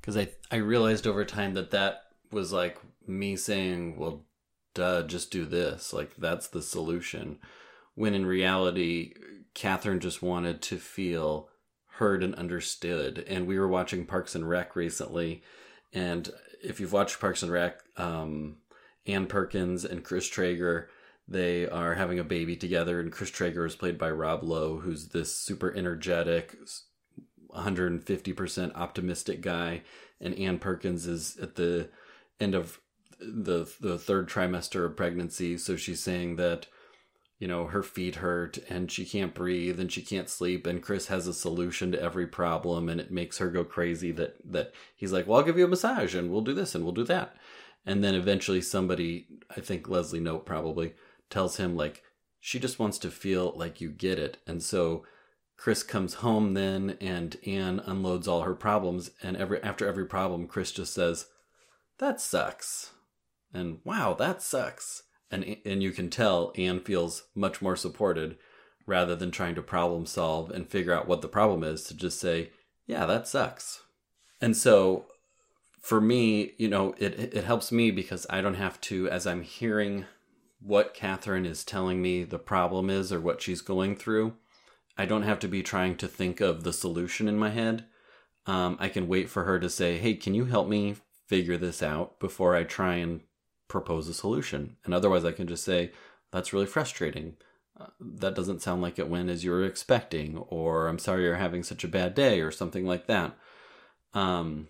Because 0.01 0.17
I, 0.17 0.29
I 0.51 0.57
realized 0.57 1.07
over 1.07 1.25
time 1.25 1.55
that 1.55 1.71
that 1.71 2.03
was 2.33 2.53
like 2.53 2.79
me 3.07 3.37
saying, 3.37 3.97
well, 3.97 4.25
duh, 4.75 5.05
just 5.05 5.31
do 5.31 5.45
this. 5.45 5.93
Like, 5.93 6.17
that's 6.19 6.49
the 6.49 6.63
solution. 6.63 7.39
When 7.95 8.15
in 8.15 8.27
reality, 8.27 9.15
Catherine 9.55 10.01
just 10.01 10.23
wanted 10.23 10.61
to 10.63 10.79
feel 10.79 11.49
heard 11.87 12.25
and 12.25 12.35
understood. 12.35 13.25
And 13.29 13.47
we 13.47 13.59
were 13.59 13.69
watching 13.69 14.07
Parks 14.07 14.35
and 14.35 14.49
Rec 14.49 14.75
recently. 14.75 15.45
And 15.95 16.31
if 16.63 16.81
you've 16.81 16.93
watched 16.93 17.21
Parks 17.21 17.43
and 17.43 17.53
Rec, 17.53 17.81
um, 17.97 18.57
Ann 19.07 19.27
Perkins 19.27 19.85
and 19.85 20.05
Chris 20.05 20.29
Traeger, 20.29 20.91
they 21.27 21.67
are 21.69 21.95
having 21.95 22.19
a 22.19 22.25
baby 22.25 22.57
together. 22.57 23.01
And 23.01 23.13
Chris 23.13 23.31
Traeger 23.31 23.65
is 23.65 23.77
played 23.77 23.97
by 23.97 24.11
Rob 24.11 24.43
Lowe, 24.43 24.79
who's 24.79 25.09
this 25.09 25.35
super 25.35 25.73
energetic, 25.73 26.57
150% 27.55 28.75
optimistic 28.75 29.41
guy. 29.41 29.83
And 30.21 30.35
Ann 30.35 30.59
Perkins 30.59 31.07
is 31.07 31.37
at 31.39 31.55
the 31.55 31.89
end 32.41 32.55
of 32.55 32.81
the 33.21 33.73
the 33.81 33.99
third 33.99 34.29
trimester 34.29 34.85
of 34.85 34.97
pregnancy 34.97 35.57
so 35.57 35.77
she's 35.77 36.03
saying 36.03 36.37
that 36.37 36.67
you 37.39 37.49
know 37.49 37.67
her 37.67 37.83
feet 37.83 38.17
hurt 38.17 38.59
and 38.69 38.91
she 38.91 39.05
can't 39.05 39.35
breathe 39.35 39.81
and 39.81 39.91
she 39.91 40.03
can't 40.03 40.29
sleep. 40.29 40.67
And 40.67 40.83
Chris 40.83 41.09
has 41.09 41.27
a 41.27 41.35
solution 41.35 41.93
to 41.93 42.01
every 42.01 42.27
problem 42.27 42.89
and 42.89 43.01
it 43.01 43.11
makes 43.11 43.39
her 43.39 43.51
go 43.51 43.65
crazy 43.65 44.13
that 44.13 44.37
that 44.51 44.73
he's 44.97 45.13
like 45.13 45.27
well 45.27 45.39
I'll 45.39 45.45
give 45.45 45.59
you 45.59 45.65
a 45.65 45.69
massage 45.69 46.15
and 46.15 46.31
we'll 46.31 46.43
do 46.43 46.55
this 46.55 46.75
and 46.75 46.85
we'll 46.85 46.93
do 46.93 47.05
that. 47.05 47.37
And 47.87 48.03
then 48.03 48.15
eventually 48.15 48.61
somebody 48.61 49.27
I 49.55 49.61
think 49.61 49.89
Leslie 49.89 50.21
Knope 50.21 50.47
probably 50.47 50.95
tells 51.31 51.57
him 51.57 51.77
like 51.77 52.03
she 52.41 52.59
just 52.59 52.79
wants 52.79 52.99
to 52.99 53.11
feel 53.11 53.53
like 53.57 53.81
you 53.81 53.91
get 53.91 54.19
it. 54.19 54.39
And 54.47 54.63
so 54.63 55.05
Chris 55.57 55.83
comes 55.83 56.15
home 56.15 56.55
then 56.55 56.97
and 57.01 57.37
Ann 57.47 57.81
unloads 57.85 58.29
all 58.29 58.43
her 58.43 58.55
problems 58.55 59.11
and 59.23 59.37
every 59.37 59.63
after 59.63 59.87
every 59.87 60.07
problem 60.07 60.47
Chris 60.47 60.73
just 60.73 60.95
says 60.95 61.27
that 61.99 62.21
sucks. 62.21 62.93
And 63.53 63.79
wow, 63.85 64.15
that 64.15 64.43
sucks. 64.43 65.05
And 65.31 65.57
and 65.65 65.83
you 65.83 65.91
can 65.91 66.11
tell 66.11 66.53
Ann 66.57 66.81
feels 66.81 67.25
much 67.35 67.61
more 67.63 67.77
supported 67.77 68.37
rather 68.87 69.17
than 69.17 69.31
trying 69.31 69.55
to 69.55 69.63
problem 69.63 70.07
solve 70.07 70.51
and 70.51 70.69
figure 70.69 70.93
out 70.93 71.09
what 71.09 71.23
the 71.23 71.29
problem 71.29 71.65
is 71.65 71.85
to 71.85 71.95
just 71.95 72.21
say, 72.21 72.51
yeah, 72.87 73.07
that 73.07 73.27
sucks. 73.27 73.83
And 74.41 74.57
so 74.57 75.07
for 75.81 76.01
me, 76.01 76.53
you 76.59 76.69
know, 76.69 76.95
it 76.99 77.35
it 77.35 77.45
helps 77.45 77.73
me 77.73 77.91
because 77.91 78.27
I 78.31 78.41
don't 78.41 78.55
have 78.55 78.81
to 78.83 79.09
as 79.09 79.27
I'm 79.27 79.43
hearing 79.43 80.07
what 80.61 80.95
Catherine 80.95 81.45
is 81.45 81.65
telling 81.65 82.01
me 82.01 82.25
the 82.25 82.39
problem 82.39 82.89
is 82.89 83.13
or 83.13 83.21
what 83.21 83.43
she's 83.43 83.61
going 83.61 83.97
through, 83.97 84.35
I 84.97 85.05
don't 85.05 85.25
have 85.25 85.39
to 85.41 85.49
be 85.49 85.63
trying 85.63 85.97
to 85.97 86.09
think 86.09 86.41
of 86.41 86.65
the 86.65 86.73
solution 86.73 87.29
in 87.29 87.39
my 87.39 87.51
head. 87.51 87.85
Um, 88.47 88.79
I 88.81 88.89
can 88.89 89.09
wait 89.09 89.29
for 89.29 89.45
her 89.45 89.59
to 89.59 89.69
say, 89.69 89.99
"Hey, 89.99 90.15
can 90.15 90.35
you 90.35 90.47
help 90.47 90.69
me 90.69 90.97
figure 91.27 91.57
this 91.59 91.83
out?" 91.83 92.19
before 92.19 92.55
I 92.55 92.65
try 92.65 92.95
and 92.97 93.21
propose 93.69 94.09
a 94.09 94.15
solution. 94.15 94.77
And 94.85 94.95
otherwise, 94.95 95.25
I 95.25 95.33
can 95.33 95.47
just 95.47 95.65
say, 95.65 95.93
that's 96.31 96.53
really 96.53 96.67
frustrating. 96.67 97.37
Uh, 97.79 97.87
that 98.01 98.35
doesn't 98.35 98.63
sound 98.63 98.83
like 98.83 98.99
it 98.99 99.09
went 99.09 99.31
as 99.31 99.45
you 99.45 99.51
were 99.51 99.65
expecting, 99.65 100.39
or 100.39 100.89
I'm 100.89 100.99
sorry 100.99 101.25
you're 101.25 101.37
having 101.37 101.63
such 101.63 101.85
a 101.85 101.89
bad 101.89 102.15
day, 102.15 102.41
or 102.41 102.51
something 102.51 102.87
like 102.87 103.07
that. 103.07 103.37
Um, 104.13 104.69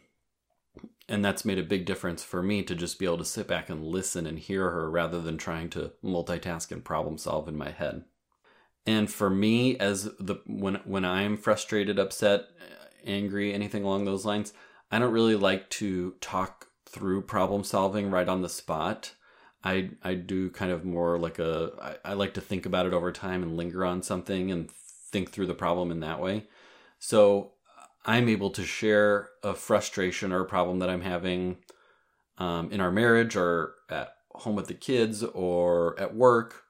and 1.09 1.23
that's 1.23 1.45
made 1.45 1.59
a 1.59 1.63
big 1.63 1.85
difference 1.85 2.23
for 2.25 2.43
me 2.43 2.63
to 2.63 2.75
just 2.75 2.99
be 2.99 3.05
able 3.05 3.19
to 3.19 3.25
sit 3.25 3.47
back 3.47 3.69
and 3.69 3.85
listen 3.85 4.27
and 4.27 4.39
hear 4.39 4.71
her 4.71 4.91
rather 4.91 5.21
than 5.21 5.37
trying 5.37 5.69
to 5.71 5.93
multitask 6.03 6.73
and 6.73 6.83
problem 6.85 7.19
solve 7.19 7.47
in 7.47 7.57
my 7.57 7.71
head. 7.71 8.05
And 8.87 9.11
for 9.11 9.29
me, 9.31 9.79
as 9.79 10.05
the 10.19 10.37
when 10.47 10.77
when 10.85 11.05
I'm 11.05 11.37
frustrated, 11.37 11.99
upset, 11.99 12.45
angry, 13.05 13.53
anything 13.53 13.85
along 13.85 14.05
those 14.05 14.25
lines, 14.25 14.53
I 14.91 14.99
don't 14.99 15.13
really 15.13 15.37
like 15.37 15.71
to 15.71 16.15
talk 16.21 16.69
through 16.95 17.23
problem 17.23 17.65
solving 17.65 18.11
right 18.11 18.29
on 18.29 18.43
the 18.43 18.49
spot. 18.49 19.13
I 19.65 19.91
I 20.03 20.15
do 20.15 20.51
kind 20.51 20.71
of 20.71 20.85
more 20.85 21.19
like 21.19 21.39
a 21.39 21.99
I, 22.05 22.11
I 22.11 22.15
like 22.15 22.35
to 22.35 22.41
think 22.41 22.65
about 22.65 22.87
it 22.87 22.95
over 22.95 23.11
time 23.11 23.43
and 23.43 23.57
linger 23.57 23.85
on 23.85 24.03
something 24.03 24.51
and 24.51 24.71
think 24.71 25.31
through 25.31 25.47
the 25.47 25.55
problem 25.55 25.91
in 25.91 26.01
that 26.01 26.21
way. 26.21 26.47
So 26.99 27.53
I'm 28.07 28.29
able 28.29 28.51
to 28.51 28.65
share 28.65 29.31
a 29.43 29.55
frustration 29.55 30.33
or 30.33 30.43
a 30.43 30.47
problem 30.47 30.79
that 30.79 30.91
I'm 30.91 31.01
having 31.01 31.57
um, 32.39 32.71
in 32.71 32.81
our 32.81 32.93
marriage 32.93 33.37
or 33.37 33.75
at 33.91 34.15
home 34.31 34.57
with 34.57 34.69
the 34.69 34.75
kids 34.75 35.23
or 35.23 35.99
at 35.99 36.15
work. 36.15 36.63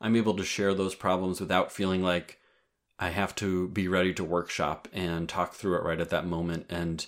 I'm 0.00 0.16
able 0.16 0.36
to 0.36 0.44
share 0.44 0.74
those 0.74 0.94
problems 0.94 1.40
without 1.40 1.72
feeling 1.72 2.02
like 2.02 2.38
I 2.98 3.10
have 3.10 3.34
to 3.36 3.68
be 3.68 3.88
ready 3.88 4.12
to 4.14 4.24
workshop 4.24 4.88
and 4.92 5.28
talk 5.28 5.54
through 5.54 5.76
it 5.76 5.84
right 5.84 6.00
at 6.00 6.10
that 6.10 6.26
moment 6.26 6.66
and 6.68 7.06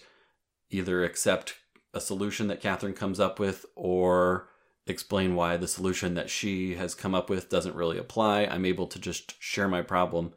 either 0.70 1.04
accept 1.04 1.54
a 1.96 2.00
solution 2.00 2.48
that 2.48 2.60
Catherine 2.60 2.94
comes 2.94 3.18
up 3.18 3.38
with 3.40 3.66
or 3.74 4.48
explain 4.86 5.34
why 5.34 5.56
the 5.56 5.66
solution 5.66 6.14
that 6.14 6.30
she 6.30 6.74
has 6.74 6.94
come 6.94 7.14
up 7.14 7.28
with 7.28 7.48
doesn't 7.48 7.74
really 7.74 7.98
apply. 7.98 8.42
I'm 8.44 8.64
able 8.64 8.86
to 8.86 8.98
just 9.00 9.34
share 9.42 9.66
my 9.66 9.82
problem 9.82 10.32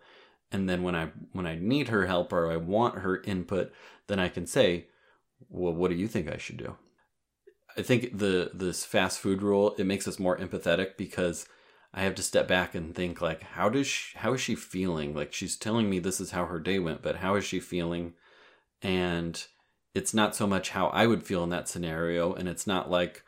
and 0.51 0.69
then 0.69 0.83
when 0.83 0.95
I 0.95 1.09
when 1.31 1.45
I 1.45 1.55
need 1.55 1.89
her 1.89 2.07
help 2.07 2.33
or 2.33 2.51
I 2.51 2.57
want 2.57 2.99
her 2.99 3.21
input, 3.23 3.71
then 4.07 4.19
I 4.19 4.29
can 4.29 4.47
say, 4.47 4.87
"Well, 5.49 5.73
what 5.73 5.89
do 5.89 5.95
you 5.95 6.07
think 6.07 6.27
I 6.27 6.37
should 6.37 6.57
do?" 6.57 6.77
I 7.77 7.81
think 7.83 8.17
the 8.17 8.51
this 8.53 8.83
fast 8.85 9.19
food 9.19 9.41
rule 9.41 9.75
it 9.77 9.85
makes 9.85 10.07
us 10.07 10.19
more 10.19 10.37
empathetic 10.37 10.97
because 10.97 11.47
I 11.93 12.01
have 12.01 12.15
to 12.15 12.23
step 12.23 12.47
back 12.47 12.75
and 12.75 12.95
think 12.95 13.21
like 13.21 13.41
how 13.41 13.69
does 13.69 13.87
she, 13.87 14.17
how 14.17 14.33
is 14.33 14.41
she 14.41 14.55
feeling? 14.55 15.13
Like 15.15 15.33
she's 15.33 15.55
telling 15.55 15.89
me 15.89 15.99
this 15.99 16.19
is 16.19 16.31
how 16.31 16.45
her 16.45 16.59
day 16.59 16.79
went, 16.79 17.01
but 17.01 17.17
how 17.17 17.35
is 17.35 17.45
she 17.45 17.59
feeling? 17.59 18.13
And 18.81 19.45
it's 19.93 20.13
not 20.13 20.35
so 20.35 20.45
much 20.45 20.69
how 20.69 20.87
I 20.87 21.07
would 21.07 21.23
feel 21.23 21.43
in 21.43 21.49
that 21.49 21.67
scenario 21.67 22.33
and 22.33 22.47
it's 22.47 22.67
not 22.67 22.89
like 22.89 23.23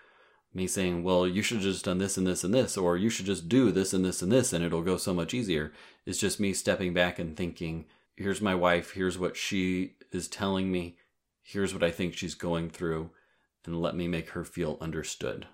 me 0.54 0.68
saying, 0.68 1.04
well, 1.04 1.28
you 1.28 1.42
should 1.42 1.58
have 1.58 1.64
just 1.64 1.86
done 1.86 1.98
this 1.98 2.18
and 2.18 2.28
this 2.28 2.44
and 2.44 2.54
this, 2.54 2.78
or 2.78 2.98
you 2.98 3.10
should 3.10 3.26
just 3.26 3.48
do 3.48 3.72
this 3.72 3.94
and 3.94 4.04
this 4.04 4.22
and 4.22 4.32
this, 4.32 4.52
and 4.52 4.64
it'll 4.64 4.82
go 4.82 4.98
so 4.98 5.14
much 5.14 5.34
easier. 5.34 5.72
It's 6.06 6.18
just 6.20 6.40
me 6.40 6.54
stepping 6.54 6.94
back 6.94 7.20
and 7.20 7.38
thinking, 7.38 7.86
here's 8.18 8.42
my 8.42 8.54
wife, 8.54 8.92
here's 8.92 9.18
what 9.18 9.38
she 9.38 9.94
is 10.12 10.28
telling 10.28 10.72
me, 10.72 10.98
here's 11.42 11.74
what 11.74 11.84
I 11.84 11.92
think 11.92 12.14
she's 12.14 12.36
going 12.36 12.70
through, 12.70 13.12
and 13.66 13.82
let 13.82 13.96
me 13.96 14.08
make 14.08 14.30
her 14.32 14.44
feel 14.44 14.78
understood. 14.82 15.48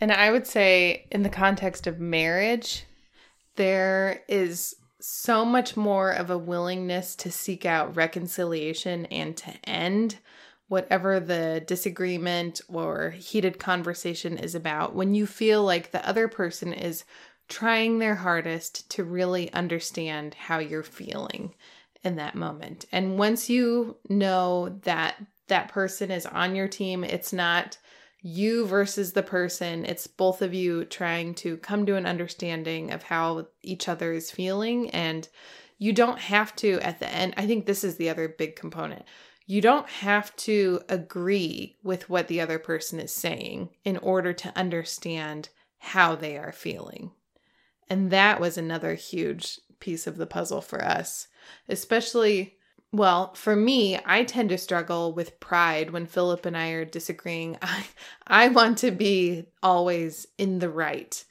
And 0.00 0.12
I 0.12 0.30
would 0.30 0.46
say, 0.46 1.06
in 1.10 1.22
the 1.22 1.28
context 1.28 1.86
of 1.86 1.98
marriage, 1.98 2.84
there 3.56 4.22
is 4.28 4.76
so 5.00 5.44
much 5.44 5.76
more 5.76 6.10
of 6.10 6.30
a 6.30 6.38
willingness 6.38 7.14
to 7.16 7.30
seek 7.30 7.64
out 7.66 7.96
reconciliation 7.96 9.06
and 9.06 9.36
to 9.38 9.52
end 9.64 10.18
whatever 10.68 11.18
the 11.18 11.62
disagreement 11.66 12.60
or 12.68 13.10
heated 13.10 13.58
conversation 13.58 14.38
is 14.38 14.54
about, 14.54 14.94
when 14.94 15.14
you 15.14 15.26
feel 15.26 15.64
like 15.64 15.90
the 15.90 16.08
other 16.08 16.28
person 16.28 16.72
is 16.72 17.04
trying 17.48 17.98
their 17.98 18.14
hardest 18.14 18.88
to 18.90 19.02
really 19.02 19.52
understand 19.52 20.34
how 20.34 20.58
you're 20.58 20.84
feeling 20.84 21.52
in 22.04 22.16
that 22.16 22.36
moment. 22.36 22.86
And 22.92 23.18
once 23.18 23.50
you 23.50 23.96
know 24.08 24.78
that 24.82 25.16
that 25.48 25.68
person 25.68 26.12
is 26.12 26.24
on 26.24 26.54
your 26.54 26.68
team, 26.68 27.02
it's 27.02 27.32
not 27.32 27.76
you 28.22 28.66
versus 28.66 29.12
the 29.12 29.22
person, 29.22 29.84
it's 29.84 30.06
both 30.06 30.42
of 30.42 30.52
you 30.52 30.84
trying 30.84 31.34
to 31.36 31.56
come 31.58 31.86
to 31.86 31.96
an 31.96 32.06
understanding 32.06 32.92
of 32.92 33.04
how 33.04 33.46
each 33.62 33.88
other 33.88 34.12
is 34.12 34.30
feeling. 34.30 34.90
And 34.90 35.28
you 35.78 35.92
don't 35.92 36.18
have 36.18 36.54
to, 36.56 36.78
at 36.80 37.00
the 37.00 37.08
end, 37.08 37.34
I 37.36 37.46
think 37.46 37.64
this 37.64 37.84
is 37.84 37.96
the 37.96 38.10
other 38.10 38.28
big 38.28 38.56
component 38.56 39.04
you 39.50 39.60
don't 39.60 39.88
have 39.88 40.34
to 40.36 40.80
agree 40.88 41.76
with 41.82 42.08
what 42.08 42.28
the 42.28 42.40
other 42.40 42.60
person 42.60 43.00
is 43.00 43.10
saying 43.10 43.68
in 43.84 43.96
order 43.96 44.32
to 44.32 44.56
understand 44.56 45.48
how 45.78 46.14
they 46.14 46.36
are 46.36 46.52
feeling. 46.52 47.10
And 47.88 48.12
that 48.12 48.38
was 48.38 48.56
another 48.56 48.94
huge 48.94 49.58
piece 49.80 50.06
of 50.06 50.18
the 50.18 50.26
puzzle 50.26 50.60
for 50.60 50.84
us, 50.84 51.26
especially. 51.68 52.58
Well, 52.92 53.34
for 53.34 53.54
me, 53.54 53.98
I 54.04 54.24
tend 54.24 54.48
to 54.50 54.58
struggle 54.58 55.12
with 55.12 55.38
pride 55.38 55.90
when 55.90 56.06
Philip 56.06 56.44
and 56.46 56.56
I 56.56 56.70
are 56.70 56.84
disagreeing. 56.84 57.56
I, 57.62 57.86
I 58.26 58.48
want 58.48 58.78
to 58.78 58.90
be 58.90 59.46
always 59.62 60.26
in 60.38 60.58
the 60.58 60.70
right. 60.70 61.22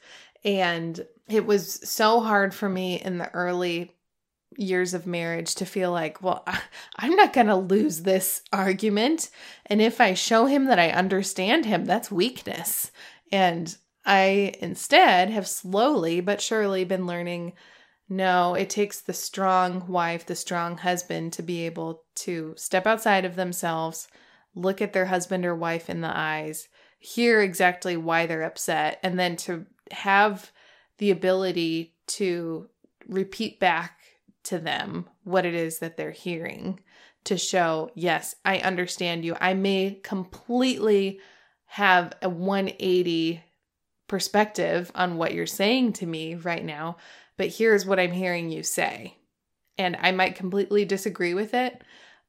And 0.44 1.06
it 1.28 1.44
was 1.46 1.86
so 1.88 2.20
hard 2.20 2.54
for 2.54 2.68
me 2.68 3.00
in 3.00 3.18
the 3.18 3.32
early 3.34 3.92
years 4.56 4.94
of 4.94 5.06
marriage 5.06 5.54
to 5.56 5.66
feel 5.66 5.92
like, 5.92 6.22
well, 6.22 6.44
I'm 6.96 7.16
not 7.16 7.32
going 7.32 7.48
to 7.48 7.56
lose 7.56 8.02
this 8.02 8.42
argument. 8.52 9.30
And 9.66 9.82
if 9.82 10.00
I 10.00 10.14
show 10.14 10.46
him 10.46 10.66
that 10.66 10.78
I 10.78 10.90
understand 10.90 11.66
him, 11.66 11.84
that's 11.84 12.10
weakness. 12.10 12.92
And 13.32 13.76
I 14.06 14.54
instead 14.60 15.30
have 15.30 15.48
slowly 15.48 16.20
but 16.20 16.40
surely 16.40 16.84
been 16.84 17.06
learning 17.06 17.54
no, 18.10 18.54
it 18.54 18.68
takes 18.68 19.00
the 19.00 19.12
strong 19.12 19.86
wife, 19.86 20.26
the 20.26 20.34
strong 20.34 20.76
husband 20.78 21.32
to 21.34 21.42
be 21.42 21.64
able 21.64 22.02
to 22.16 22.54
step 22.56 22.86
outside 22.86 23.24
of 23.24 23.36
themselves, 23.36 24.08
look 24.54 24.82
at 24.82 24.92
their 24.92 25.06
husband 25.06 25.46
or 25.46 25.54
wife 25.54 25.88
in 25.88 26.00
the 26.00 26.14
eyes, 26.14 26.68
hear 26.98 27.40
exactly 27.40 27.96
why 27.96 28.26
they're 28.26 28.42
upset, 28.42 28.98
and 29.04 29.18
then 29.18 29.36
to 29.36 29.64
have 29.92 30.50
the 30.98 31.12
ability 31.12 31.94
to 32.08 32.68
repeat 33.06 33.60
back 33.60 34.00
to 34.42 34.58
them 34.58 35.08
what 35.22 35.46
it 35.46 35.54
is 35.54 35.78
that 35.78 35.96
they're 35.96 36.10
hearing 36.10 36.80
to 37.24 37.36
show, 37.36 37.90
yes, 37.94 38.34
I 38.44 38.58
understand 38.58 39.24
you. 39.24 39.36
I 39.40 39.54
may 39.54 40.00
completely 40.02 41.20
have 41.66 42.12
a 42.22 42.28
180 42.28 43.42
perspective 44.08 44.90
on 44.94 45.16
what 45.16 45.34
you're 45.34 45.46
saying 45.46 45.92
to 45.94 46.06
me 46.06 46.34
right 46.34 46.64
now, 46.64 46.96
but 47.40 47.48
here's 47.48 47.86
what 47.86 47.98
I'm 47.98 48.12
hearing 48.12 48.50
you 48.50 48.62
say. 48.62 49.16
And 49.78 49.96
I 49.98 50.12
might 50.12 50.36
completely 50.36 50.84
disagree 50.84 51.32
with 51.32 51.54
it, 51.54 51.82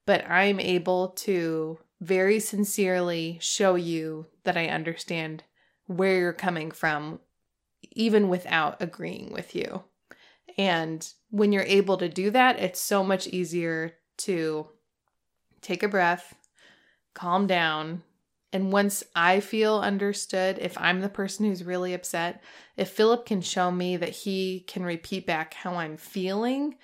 but 0.06 0.24
I'm 0.26 0.58
able 0.58 1.08
to 1.08 1.78
very 2.00 2.40
sincerely 2.40 3.36
show 3.38 3.74
you 3.74 4.28
that 4.44 4.56
I 4.56 4.68
understand 4.68 5.44
where 5.84 6.18
you're 6.18 6.32
coming 6.32 6.70
from, 6.70 7.20
even 7.90 8.30
without 8.30 8.80
agreeing 8.80 9.34
with 9.34 9.54
you. 9.54 9.82
And 10.56 11.06
when 11.28 11.52
you're 11.52 11.62
able 11.64 11.98
to 11.98 12.08
do 12.08 12.30
that, 12.30 12.58
it's 12.58 12.80
so 12.80 13.04
much 13.04 13.26
easier 13.26 13.92
to 14.20 14.66
take 15.60 15.82
a 15.82 15.88
breath, 15.88 16.36
calm 17.12 17.46
down. 17.46 18.02
And 18.52 18.70
once 18.70 19.02
I 19.16 19.40
feel 19.40 19.78
understood, 19.78 20.58
if 20.58 20.76
I'm 20.76 21.00
the 21.00 21.08
person 21.08 21.46
who's 21.46 21.64
really 21.64 21.94
upset, 21.94 22.42
if 22.76 22.90
Philip 22.90 23.24
can 23.24 23.40
show 23.40 23.70
me 23.70 23.96
that 23.96 24.10
he 24.10 24.60
can 24.60 24.84
repeat 24.84 25.26
back 25.26 25.54
how 25.54 25.74
I'm 25.74 25.96
feeling, 25.96 26.76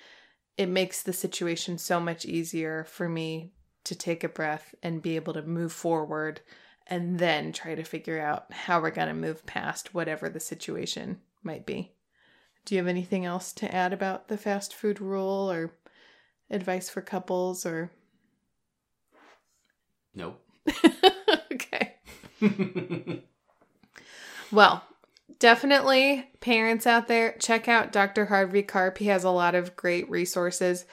it 0.57 0.67
makes 0.67 1.03
the 1.03 1.13
situation 1.13 1.77
so 1.77 1.99
much 1.99 2.25
easier 2.25 2.85
for 2.85 3.07
me 3.07 3.53
to 3.83 3.95
take 3.95 4.23
a 4.23 4.29
breath 4.29 4.73
and 4.81 5.01
be 5.01 5.15
able 5.15 5.33
to 5.33 5.43
move 5.43 5.71
forward 5.71 6.41
and 6.87 7.19
then 7.19 7.51
try 7.53 7.75
to 7.75 7.83
figure 7.83 8.19
out 8.19 8.51
how 8.51 8.81
we're 8.81 8.89
going 8.89 9.07
to 9.07 9.13
move 9.13 9.45
past 9.45 9.93
whatever 9.93 10.27
the 10.27 10.39
situation 10.39 11.19
might 11.43 11.65
be. 11.67 11.93
Do 12.65 12.75
you 12.75 12.79
have 12.79 12.87
anything 12.87 13.25
else 13.25 13.53
to 13.53 13.73
add 13.73 13.93
about 13.93 14.27
the 14.27 14.37
fast 14.37 14.73
food 14.73 14.99
rule 14.99 15.51
or 15.51 15.71
advice 16.49 16.89
for 16.89 17.01
couples 17.01 17.65
or? 17.65 17.91
No. 20.15 20.35
okay. 21.59 23.23
well, 24.51 24.83
definitely 25.39 26.29
parents 26.41 26.87
out 26.87 27.07
there, 27.07 27.35
check 27.39 27.67
out 27.67 27.91
Dr. 27.91 28.25
Harvey 28.25 28.63
Karp. 28.63 28.97
He 28.97 29.07
has 29.07 29.23
a 29.23 29.29
lot 29.29 29.55
of 29.55 29.75
great 29.75 30.09
resources. 30.09 30.85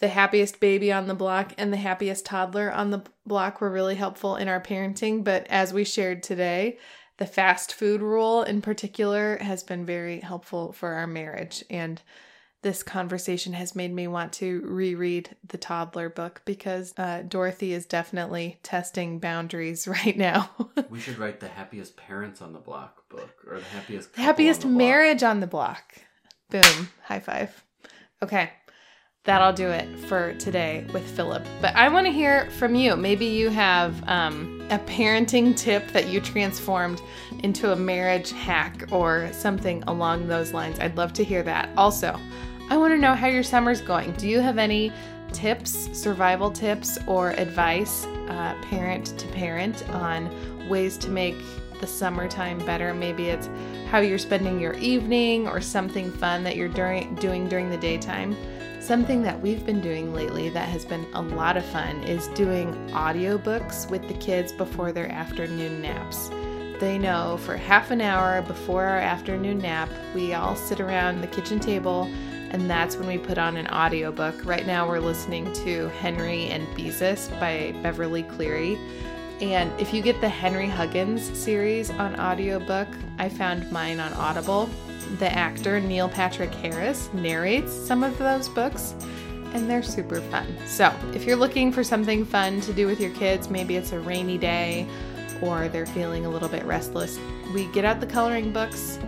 The 0.00 0.08
happiest 0.08 0.60
baby 0.60 0.92
on 0.92 1.08
the 1.08 1.14
block 1.14 1.52
and 1.58 1.72
the 1.72 1.76
happiest 1.76 2.24
toddler 2.24 2.70
on 2.72 2.90
the 2.90 3.02
block 3.26 3.60
were 3.60 3.70
really 3.70 3.96
helpful 3.96 4.36
in 4.36 4.48
our 4.48 4.60
parenting. 4.60 5.24
But 5.24 5.46
as 5.48 5.72
we 5.72 5.84
shared 5.84 6.22
today, 6.22 6.78
the 7.16 7.26
fast 7.26 7.74
food 7.74 8.00
rule 8.00 8.42
in 8.42 8.62
particular 8.62 9.38
has 9.38 9.64
been 9.64 9.84
very 9.84 10.20
helpful 10.20 10.72
for 10.72 10.92
our 10.92 11.08
marriage. 11.08 11.64
And 11.68 12.00
this 12.62 12.82
conversation 12.82 13.52
has 13.52 13.76
made 13.76 13.92
me 13.92 14.08
want 14.08 14.32
to 14.34 14.60
reread 14.64 15.36
the 15.46 15.58
toddler 15.58 16.08
book 16.08 16.42
because 16.44 16.92
uh, 16.98 17.22
Dorothy 17.26 17.72
is 17.72 17.86
definitely 17.86 18.58
testing 18.62 19.18
boundaries 19.18 19.86
right 20.04 20.16
now. 20.16 20.50
we 20.90 21.00
should 21.00 21.18
write 21.18 21.40
the 21.40 21.48
happiest 21.48 21.96
parents 21.96 22.42
on 22.42 22.52
the 22.52 22.58
block 22.58 23.08
book 23.08 23.44
or 23.48 23.58
the 23.58 23.64
happiest 23.66 24.14
happiest 24.16 24.64
on 24.64 24.72
the 24.72 24.78
marriage 24.78 25.22
on 25.22 25.40
the 25.40 25.46
block. 25.46 25.94
Boom! 26.50 26.88
High 27.04 27.20
five. 27.20 27.64
Okay, 28.22 28.50
that'll 29.24 29.52
do 29.52 29.68
it 29.68 29.98
for 30.06 30.34
today 30.34 30.86
with 30.92 31.08
Philip. 31.14 31.46
But 31.60 31.76
I 31.76 31.88
want 31.88 32.06
to 32.06 32.12
hear 32.12 32.50
from 32.52 32.74
you. 32.74 32.96
Maybe 32.96 33.26
you 33.26 33.50
have 33.50 34.02
um, 34.08 34.66
a 34.70 34.78
parenting 34.78 35.56
tip 35.56 35.86
that 35.92 36.08
you 36.08 36.20
transformed 36.20 37.00
into 37.42 37.72
a 37.72 37.76
marriage 37.76 38.32
hack 38.32 38.88
or 38.90 39.30
something 39.32 39.84
along 39.86 40.26
those 40.26 40.52
lines. 40.52 40.80
I'd 40.80 40.96
love 40.96 41.12
to 41.12 41.24
hear 41.24 41.42
that. 41.44 41.68
Also, 41.76 42.18
I 42.70 42.76
want 42.76 42.92
to 42.92 42.98
know 42.98 43.14
how 43.14 43.28
your 43.28 43.42
summer's 43.42 43.80
going. 43.80 44.12
Do 44.12 44.28
you 44.28 44.40
have 44.40 44.58
any 44.58 44.92
tips, 45.32 45.88
survival 45.98 46.50
tips, 46.50 46.98
or 47.06 47.30
advice, 47.30 48.04
uh, 48.28 48.54
parent 48.62 49.18
to 49.18 49.26
parent, 49.28 49.88
on 49.88 50.68
ways 50.68 50.98
to 50.98 51.08
make 51.08 51.36
the 51.80 51.86
summertime 51.86 52.58
better? 52.66 52.92
Maybe 52.92 53.30
it's 53.30 53.48
how 53.90 54.00
you're 54.00 54.18
spending 54.18 54.60
your 54.60 54.74
evening 54.74 55.48
or 55.48 55.62
something 55.62 56.12
fun 56.12 56.44
that 56.44 56.56
you're 56.56 56.68
during, 56.68 57.14
doing 57.14 57.48
during 57.48 57.70
the 57.70 57.78
daytime. 57.78 58.36
Something 58.80 59.22
that 59.22 59.40
we've 59.40 59.64
been 59.64 59.80
doing 59.80 60.12
lately 60.12 60.50
that 60.50 60.68
has 60.68 60.84
been 60.84 61.06
a 61.14 61.22
lot 61.22 61.56
of 61.56 61.64
fun 61.64 62.02
is 62.02 62.28
doing 62.28 62.74
audiobooks 62.90 63.88
with 63.90 64.06
the 64.08 64.14
kids 64.14 64.52
before 64.52 64.92
their 64.92 65.10
afternoon 65.10 65.80
naps. 65.80 66.30
they 66.80 66.98
know 66.98 67.38
for 67.38 67.56
half 67.56 67.90
an 67.90 68.00
hour 68.00 68.40
before 68.42 68.84
our 68.84 68.98
afternoon 68.98 69.58
nap, 69.58 69.88
we 70.14 70.34
all 70.34 70.54
sit 70.54 70.80
around 70.80 71.20
the 71.20 71.26
kitchen 71.26 71.58
table 71.58 72.08
and 72.50 72.68
that's 72.68 72.96
when 72.96 73.06
we 73.06 73.18
put 73.18 73.38
on 73.38 73.56
an 73.56 73.66
audiobook. 73.68 74.44
Right 74.44 74.66
now 74.66 74.88
we're 74.88 75.00
listening 75.00 75.52
to 75.64 75.88
Henry 76.00 76.46
and 76.46 76.66
Beezus 76.68 77.28
by 77.38 77.74
Beverly 77.82 78.22
Cleary. 78.22 78.78
And 79.40 79.70
if 79.80 79.94
you 79.94 80.02
get 80.02 80.20
the 80.20 80.28
Henry 80.28 80.68
Huggins 80.68 81.22
series 81.38 81.90
on 81.90 82.18
audiobook, 82.18 82.88
I 83.18 83.28
found 83.28 83.70
mine 83.70 84.00
on 84.00 84.12
Audible. 84.14 84.68
The 85.18 85.32
actor 85.32 85.78
Neil 85.80 86.08
Patrick 86.08 86.52
Harris 86.52 87.08
narrates 87.12 87.72
some 87.72 88.02
of 88.02 88.18
those 88.18 88.48
books, 88.48 88.94
and 89.54 89.70
they're 89.70 89.82
super 89.82 90.20
fun. 90.22 90.46
So, 90.66 90.92
if 91.14 91.24
you're 91.24 91.36
looking 91.36 91.72
for 91.72 91.84
something 91.84 92.24
fun 92.24 92.60
to 92.62 92.72
do 92.72 92.86
with 92.86 93.00
your 93.00 93.12
kids, 93.12 93.48
maybe 93.48 93.76
it's 93.76 93.92
a 93.92 94.00
rainy 94.00 94.38
day 94.38 94.86
or 95.40 95.68
they're 95.68 95.86
feeling 95.86 96.26
a 96.26 96.28
little 96.28 96.48
bit 96.48 96.64
restless, 96.64 97.18
we 97.54 97.66
get 97.66 97.84
out 97.84 98.00
the 98.00 98.06
coloring 98.06 98.52
books. 98.52 98.98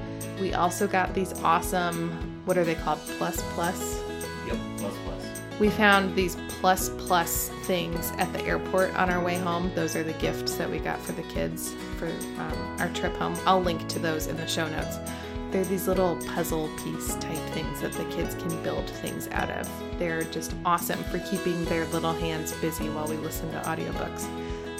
We 0.40 0.54
also 0.54 0.86
got 0.86 1.14
these 1.14 1.32
awesome, 1.42 2.29
what 2.50 2.58
are 2.58 2.64
they 2.64 2.74
called? 2.74 2.98
Plus 3.16 3.40
plus? 3.54 4.02
Yep, 4.48 4.58
plus 4.78 4.94
plus. 5.04 5.40
We 5.60 5.70
found 5.70 6.16
these 6.16 6.36
plus 6.48 6.88
plus 6.98 7.48
things 7.62 8.10
at 8.18 8.32
the 8.32 8.44
airport 8.44 8.92
on 8.96 9.08
our 9.08 9.22
way 9.22 9.38
home. 9.38 9.70
Those 9.76 9.94
are 9.94 10.02
the 10.02 10.14
gifts 10.14 10.56
that 10.56 10.68
we 10.68 10.80
got 10.80 10.98
for 11.00 11.12
the 11.12 11.22
kids 11.22 11.72
for 11.96 12.08
um, 12.08 12.76
our 12.80 12.88
trip 12.88 13.14
home. 13.14 13.36
I'll 13.46 13.62
link 13.62 13.86
to 13.90 14.00
those 14.00 14.26
in 14.26 14.36
the 14.36 14.48
show 14.48 14.68
notes. 14.68 14.98
They're 15.52 15.62
these 15.62 15.86
little 15.86 16.16
puzzle 16.26 16.68
piece 16.82 17.14
type 17.14 17.38
things 17.54 17.82
that 17.82 17.92
the 17.92 18.04
kids 18.06 18.34
can 18.34 18.60
build 18.64 18.90
things 18.90 19.28
out 19.28 19.50
of. 19.50 19.70
They're 20.00 20.24
just 20.24 20.52
awesome 20.64 21.04
for 21.04 21.20
keeping 21.20 21.64
their 21.66 21.84
little 21.86 22.14
hands 22.14 22.52
busy 22.54 22.88
while 22.88 23.06
we 23.06 23.16
listen 23.18 23.48
to 23.52 23.60
audiobooks. 23.60 24.26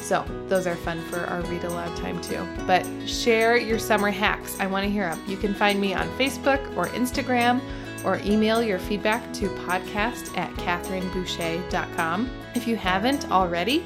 So, 0.01 0.25
those 0.49 0.67
are 0.67 0.77
fun 0.77 1.01
for 1.03 1.21
our 1.21 1.43
read 1.43 1.65
aloud 1.65 1.97
time 1.97 2.21
too. 2.21 2.47
But 2.67 2.85
share 3.09 3.57
your 3.57 3.79
summer 3.79 4.11
hacks. 4.11 4.59
I 4.59 4.67
want 4.67 4.85
to 4.85 4.91
hear 4.91 5.09
them. 5.09 5.23
You 5.29 5.37
can 5.37 5.55
find 5.55 5.81
me 5.81 5.95
on 5.95 6.09
Facebook 6.19 6.77
or 6.77 6.87
Instagram 6.89 7.61
or 8.05 8.19
email 8.25 8.63
your 8.63 8.79
feedback 8.79 9.33
to 9.35 9.49
podcast 9.49 10.37
at 10.37 10.51
catherineboucher.com. 10.55 12.31
If 12.55 12.67
you 12.67 12.77
haven't 12.77 13.31
already, 13.31 13.85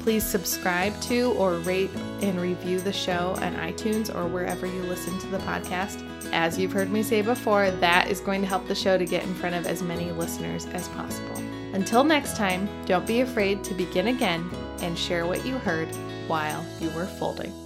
please 0.00 0.24
subscribe 0.24 0.98
to 1.02 1.32
or 1.32 1.54
rate 1.58 1.90
and 2.22 2.40
review 2.40 2.80
the 2.80 2.92
show 2.92 3.34
on 3.38 3.54
iTunes 3.56 4.14
or 4.14 4.26
wherever 4.28 4.66
you 4.66 4.82
listen 4.82 5.18
to 5.18 5.26
the 5.26 5.38
podcast. 5.38 6.02
As 6.32 6.58
you've 6.58 6.72
heard 6.72 6.90
me 6.90 7.02
say 7.02 7.22
before, 7.22 7.70
that 7.70 8.08
is 8.08 8.20
going 8.20 8.40
to 8.40 8.46
help 8.46 8.66
the 8.68 8.74
show 8.74 8.96
to 8.96 9.04
get 9.04 9.24
in 9.24 9.34
front 9.34 9.54
of 9.54 9.66
as 9.66 9.82
many 9.82 10.12
listeners 10.12 10.66
as 10.66 10.88
possible. 10.88 11.36
Until 11.72 12.04
next 12.04 12.36
time, 12.36 12.68
don't 12.86 13.06
be 13.06 13.20
afraid 13.20 13.62
to 13.64 13.74
begin 13.74 14.06
again 14.08 14.48
and 14.82 14.98
share 14.98 15.26
what 15.26 15.44
you 15.44 15.58
heard 15.58 15.88
while 16.28 16.64
you 16.80 16.90
were 16.90 17.06
folding. 17.06 17.65